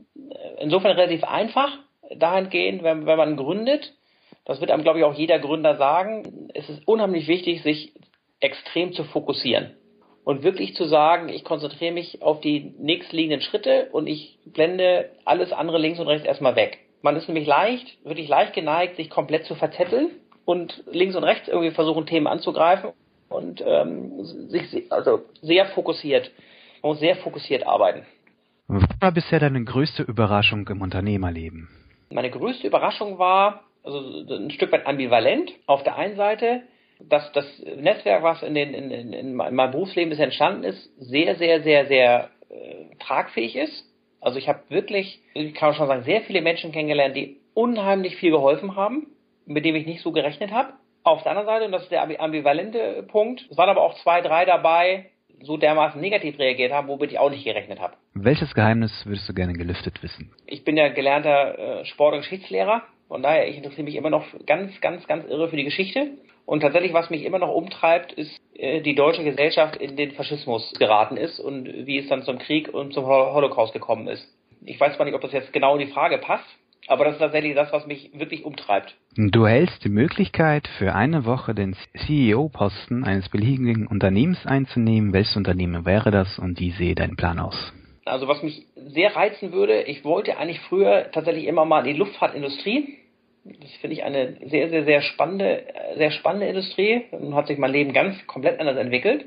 insofern 0.60 0.92
relativ 0.92 1.24
einfach, 1.24 1.70
dahingehend, 2.15 2.84
wenn, 2.84 3.06
wenn 3.06 3.18
man 3.18 3.36
gründet, 3.36 3.94
das 4.46 4.62
wird 4.62 4.72
einem, 4.72 4.84
glaube 4.84 5.00
ich, 5.00 5.06
auch 5.06 5.15
jeder 5.15 5.39
Gründer 5.39 5.75
sagen, 5.75 6.50
es 6.54 6.70
ist 6.70 6.88
unheimlich 6.88 7.27
wichtig, 7.27 7.63
sich 7.63 7.94
extrem 8.39 8.94
zu 8.94 9.04
fokussieren 9.06 9.75
und 10.25 10.44
wirklich 10.44 10.75
zu 10.75 10.86
sagen, 10.86 11.29
ich 11.29 11.44
konzentriere 11.46 11.94
mich 11.94 12.22
auf 12.22 12.41
die 12.41 12.74
nächstliegenden 12.79 13.41
Schritte 13.41 13.89
und 13.91 14.08
ich 14.08 14.38
blende 14.46 15.12
alles 15.24 15.53
andere 15.53 15.77
links 15.77 16.00
und 16.00 16.08
rechts 16.08 16.27
erstmal 16.27 16.55
weg. 16.55 16.79
Man 17.03 17.15
ist 17.15 17.29
nämlich 17.29 17.48
leicht, 17.48 18.03
wirklich 18.03 18.27
leicht 18.27 18.53
geneigt, 18.53 18.98
sich 18.98 19.12
komplett 19.12 19.46
zu 19.46 19.53
verzetteln 19.53 20.10
und 20.44 20.84
links 20.91 21.15
und 21.15 21.24
rechts 21.24 21.48
irgendwie 21.48 21.72
versuchen, 21.72 22.08
Themen 22.08 22.25
anzugreifen 22.25 22.91
und 23.29 23.63
ähm, 23.65 24.24
sich 24.50 24.91
also 24.91 25.22
sehr 25.41 25.67
fokussiert, 25.67 26.32
man 26.82 26.94
muss 26.94 27.00
sehr 27.00 27.15
fokussiert 27.17 27.65
arbeiten. 27.67 28.03
Was 28.67 28.84
war 29.00 29.12
bisher 29.12 29.39
deine 29.39 29.63
größte 29.63 30.01
Überraschung 30.01 30.67
im 30.70 30.82
Unternehmerleben? 30.82 31.70
Meine 32.10 32.32
größte 32.32 32.65
Überraschung 32.65 33.20
war, 33.20 33.63
also 33.84 34.00
ein 34.27 34.50
Stück 34.50 34.72
weit 34.72 34.88
ambivalent. 34.88 35.51
Auf 35.67 35.84
der 35.84 35.98
einen 35.98 36.15
Seite, 36.15 36.63
dass 36.99 37.31
das 37.33 37.45
Netzwerk, 37.77 38.23
was 38.23 38.41
in, 38.43 38.53
den, 38.53 38.73
in, 38.73 38.91
in, 38.91 39.13
in 39.13 39.35
meinem 39.35 39.71
Berufsleben 39.71 40.09
bisher 40.09 40.25
entstanden 40.25 40.63
ist, 40.63 40.89
sehr, 40.97 41.35
sehr, 41.35 41.61
sehr, 41.61 41.85
sehr 41.87 42.29
äh, 42.49 42.95
tragfähig 42.99 43.55
ist. 43.55 43.85
Also 44.21 44.39
ich 44.39 44.47
habe 44.47 44.61
wirklich, 44.69 45.21
ich 45.33 45.53
kann 45.53 45.73
schon 45.73 45.87
sagen, 45.87 46.03
sehr 46.03 46.21
viele 46.21 46.41
Menschen 46.41 46.71
kennengelernt, 46.71 47.15
die 47.15 47.37
unheimlich 47.53 48.15
viel 48.15 48.31
geholfen 48.31 48.75
haben, 48.75 49.07
mit 49.45 49.65
dem 49.65 49.75
ich 49.75 49.85
nicht 49.85 50.01
so 50.01 50.11
gerechnet 50.11 50.51
habe. 50.51 50.73
Auf 51.03 51.21
der 51.21 51.33
anderen 51.33 51.47
Seite, 51.47 51.65
und 51.65 51.71
das 51.71 51.83
ist 51.83 51.91
der 51.91 52.01
ambivalente 52.19 53.03
Punkt, 53.07 53.45
es 53.51 53.57
waren 53.57 53.69
aber 53.69 53.83
auch 53.83 53.93
zwei, 54.01 54.21
drei 54.21 54.45
dabei, 54.45 55.11
so 55.43 55.57
dermaßen 55.57 55.99
negativ 55.99 56.39
reagiert 56.39 56.71
haben, 56.71 56.87
womit 56.87 57.11
ich 57.11 57.19
auch 57.19 57.29
nicht 57.29 57.43
gerechnet 57.43 57.79
habe. 57.79 57.93
Welches 58.13 58.53
Geheimnis 58.55 59.05
würdest 59.05 59.27
du 59.29 59.33
gerne 59.33 59.53
gelüftet 59.53 60.01
wissen? 60.01 60.31
Ich 60.47 60.63
bin 60.63 60.77
ja 60.77 60.87
gelernter 60.87 61.81
äh, 61.81 61.85
Sport- 61.85 62.13
und 62.15 62.21
Geschichtslehrer. 62.21 62.83
Von 63.07 63.21
daher, 63.21 63.47
ich 63.47 63.57
interessiere 63.57 63.83
mich 63.83 63.95
immer 63.95 64.09
noch 64.09 64.25
ganz, 64.47 64.79
ganz, 64.81 65.05
ganz 65.05 65.25
irre 65.25 65.49
für 65.49 65.57
die 65.57 65.63
Geschichte. 65.63 66.11
Und 66.45 66.61
tatsächlich, 66.61 66.93
was 66.93 67.09
mich 67.09 67.23
immer 67.23 67.39
noch 67.39 67.53
umtreibt, 67.53 68.13
ist, 68.13 68.39
äh, 68.53 68.81
die 68.81 68.95
deutsche 68.95 69.23
Gesellschaft 69.23 69.75
in 69.77 69.97
den 69.97 70.11
Faschismus 70.11 70.73
geraten 70.77 71.17
ist 71.17 71.39
und 71.39 71.65
wie 71.85 71.97
es 71.97 72.07
dann 72.07 72.23
zum 72.23 72.37
Krieg 72.37 72.73
und 72.73 72.93
zum 72.93 73.05
Holocaust 73.05 73.73
gekommen 73.73 74.07
ist. 74.07 74.27
Ich 74.63 74.79
weiß 74.79 74.95
zwar 74.95 75.05
nicht, 75.05 75.15
ob 75.15 75.21
das 75.21 75.31
jetzt 75.31 75.53
genau 75.53 75.75
in 75.75 75.85
die 75.85 75.91
Frage 75.91 76.17
passt, 76.17 76.45
aber 76.87 77.05
das 77.05 77.15
ist 77.15 77.19
tatsächlich 77.19 77.55
das, 77.55 77.71
was 77.71 77.87
mich 77.87 78.11
wirklich 78.13 78.45
umtreibt. 78.45 78.95
Du 79.15 79.47
hältst 79.47 79.83
die 79.83 79.89
Möglichkeit, 79.89 80.67
für 80.77 80.93
eine 80.93 81.25
Woche 81.25 81.55
den 81.55 81.75
CEO-Posten 82.05 83.03
eines 83.03 83.29
beliebigen 83.29 83.87
Unternehmens 83.87 84.45
einzunehmen. 84.45 85.13
Welches 85.13 85.35
Unternehmen 85.35 85.85
wäre 85.85 86.11
das 86.11 86.37
und 86.37 86.59
wie 86.59 86.71
sehe 86.71 86.95
dein 86.95 87.15
Plan 87.15 87.39
aus? 87.39 87.73
Also 88.05 88.27
was 88.27 88.43
mich 88.43 88.67
sehr 88.75 89.15
reizen 89.15 89.51
würde, 89.51 89.81
ich 89.81 90.05
wollte 90.05 90.38
eigentlich 90.38 90.60
früher 90.62 91.10
tatsächlich 91.12 91.45
immer 91.45 91.65
mal 91.65 91.79
in 91.79 91.93
die 91.93 91.99
Luftfahrtindustrie. 91.99 92.99
Das 93.45 93.71
finde 93.79 93.95
ich 93.95 94.03
eine 94.03 94.38
sehr, 94.49 94.69
sehr, 94.69 94.86
sehr 94.86 95.01
spannende, 95.01 95.65
sehr 95.97 96.10
spannende 96.10 96.47
Industrie. 96.47 97.03
Nun 97.12 97.36
hat 97.36 97.45
sich 97.45 97.60
mein 97.60 97.71
Leben 97.71 97.93
ganz 97.93 98.25
komplett 98.25 98.60
anders 98.60 98.77
entwickelt. 98.77 99.25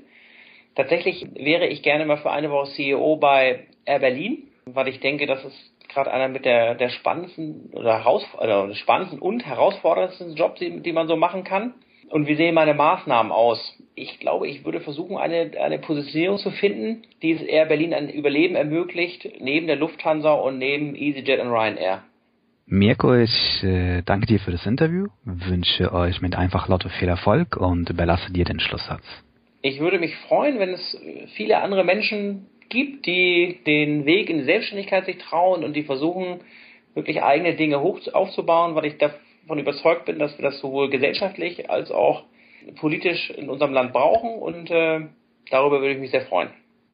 Tatsächlich 0.74 1.24
wäre 1.34 1.68
ich 1.68 1.82
gerne 1.82 2.04
mal 2.04 2.18
für 2.18 2.32
eine 2.32 2.50
Woche 2.50 2.72
CEO 2.72 3.16
bei 3.16 3.66
Air 3.84 4.00
Berlin, 4.00 4.48
weil 4.66 4.88
ich 4.88 4.98
denke, 4.98 5.26
das 5.26 5.44
ist 5.44 5.88
gerade 5.88 6.10
einer 6.10 6.28
mit 6.28 6.44
der, 6.44 6.74
der 6.74 6.88
spannendsten 6.88 7.70
oder 7.72 7.98
heraus, 7.98 8.26
also 8.36 8.74
spannendsten 8.74 9.20
und 9.20 9.46
herausforderndsten 9.46 10.34
Job, 10.34 10.56
die, 10.56 10.80
die 10.80 10.92
man 10.92 11.06
so 11.06 11.16
machen 11.16 11.44
kann. 11.44 11.74
Und 12.10 12.26
wie 12.26 12.34
sehen 12.34 12.54
meine 12.54 12.74
Maßnahmen 12.74 13.30
aus? 13.30 13.76
Ich 13.94 14.18
glaube, 14.18 14.48
ich 14.48 14.64
würde 14.64 14.80
versuchen, 14.80 15.16
eine, 15.16 15.52
eine 15.60 15.78
Positionierung 15.78 16.38
zu 16.38 16.50
finden, 16.50 17.02
die 17.22 17.32
es 17.32 17.42
Air 17.42 17.66
Berlin 17.66 17.94
ein 17.94 18.08
Überleben 18.08 18.56
ermöglicht, 18.56 19.28
neben 19.40 19.66
der 19.68 19.76
Lufthansa 19.76 20.32
und 20.32 20.58
neben 20.58 20.96
EasyJet 20.96 21.40
und 21.40 21.50
Ryanair. 21.50 22.02
Mirko, 22.70 23.14
ich 23.14 23.64
äh, 23.64 24.02
danke 24.02 24.26
dir 24.26 24.38
für 24.40 24.50
das 24.50 24.66
Interview, 24.66 25.06
wünsche 25.24 25.90
euch 25.90 26.20
mit 26.20 26.36
einfach 26.36 26.68
Lotto 26.68 26.90
viel 26.90 27.08
Erfolg 27.08 27.56
und 27.56 27.88
überlasse 27.88 28.30
dir 28.30 28.44
den 28.44 28.60
Schlusssatz. 28.60 29.02
Ich 29.62 29.80
würde 29.80 29.98
mich 29.98 30.14
freuen, 30.28 30.58
wenn 30.58 30.74
es 30.74 31.00
viele 31.34 31.62
andere 31.62 31.82
Menschen 31.82 32.46
gibt, 32.68 33.06
die 33.06 33.60
den 33.66 34.04
Weg 34.04 34.28
in 34.28 34.40
die 34.40 34.44
Selbstständigkeit 34.44 35.06
sich 35.06 35.16
trauen 35.16 35.64
und 35.64 35.74
die 35.74 35.84
versuchen, 35.84 36.40
wirklich 36.92 37.22
eigene 37.22 37.54
Dinge 37.56 37.80
hoch 37.80 38.00
aufzubauen, 38.12 38.74
weil 38.74 38.84
ich 38.84 38.98
davon 38.98 39.58
überzeugt 39.58 40.04
bin, 40.04 40.18
dass 40.18 40.36
wir 40.36 40.42
das 40.42 40.60
sowohl 40.60 40.90
gesellschaftlich 40.90 41.70
als 41.70 41.90
auch 41.90 42.24
politisch 42.76 43.30
in 43.30 43.48
unserem 43.48 43.72
Land 43.72 43.94
brauchen 43.94 44.34
und 44.38 44.70
äh, 44.70 45.06
darüber 45.50 45.80
würde 45.80 45.94
ich 45.94 46.00
mich 46.00 46.10
sehr 46.10 46.26
freuen. 46.26 46.50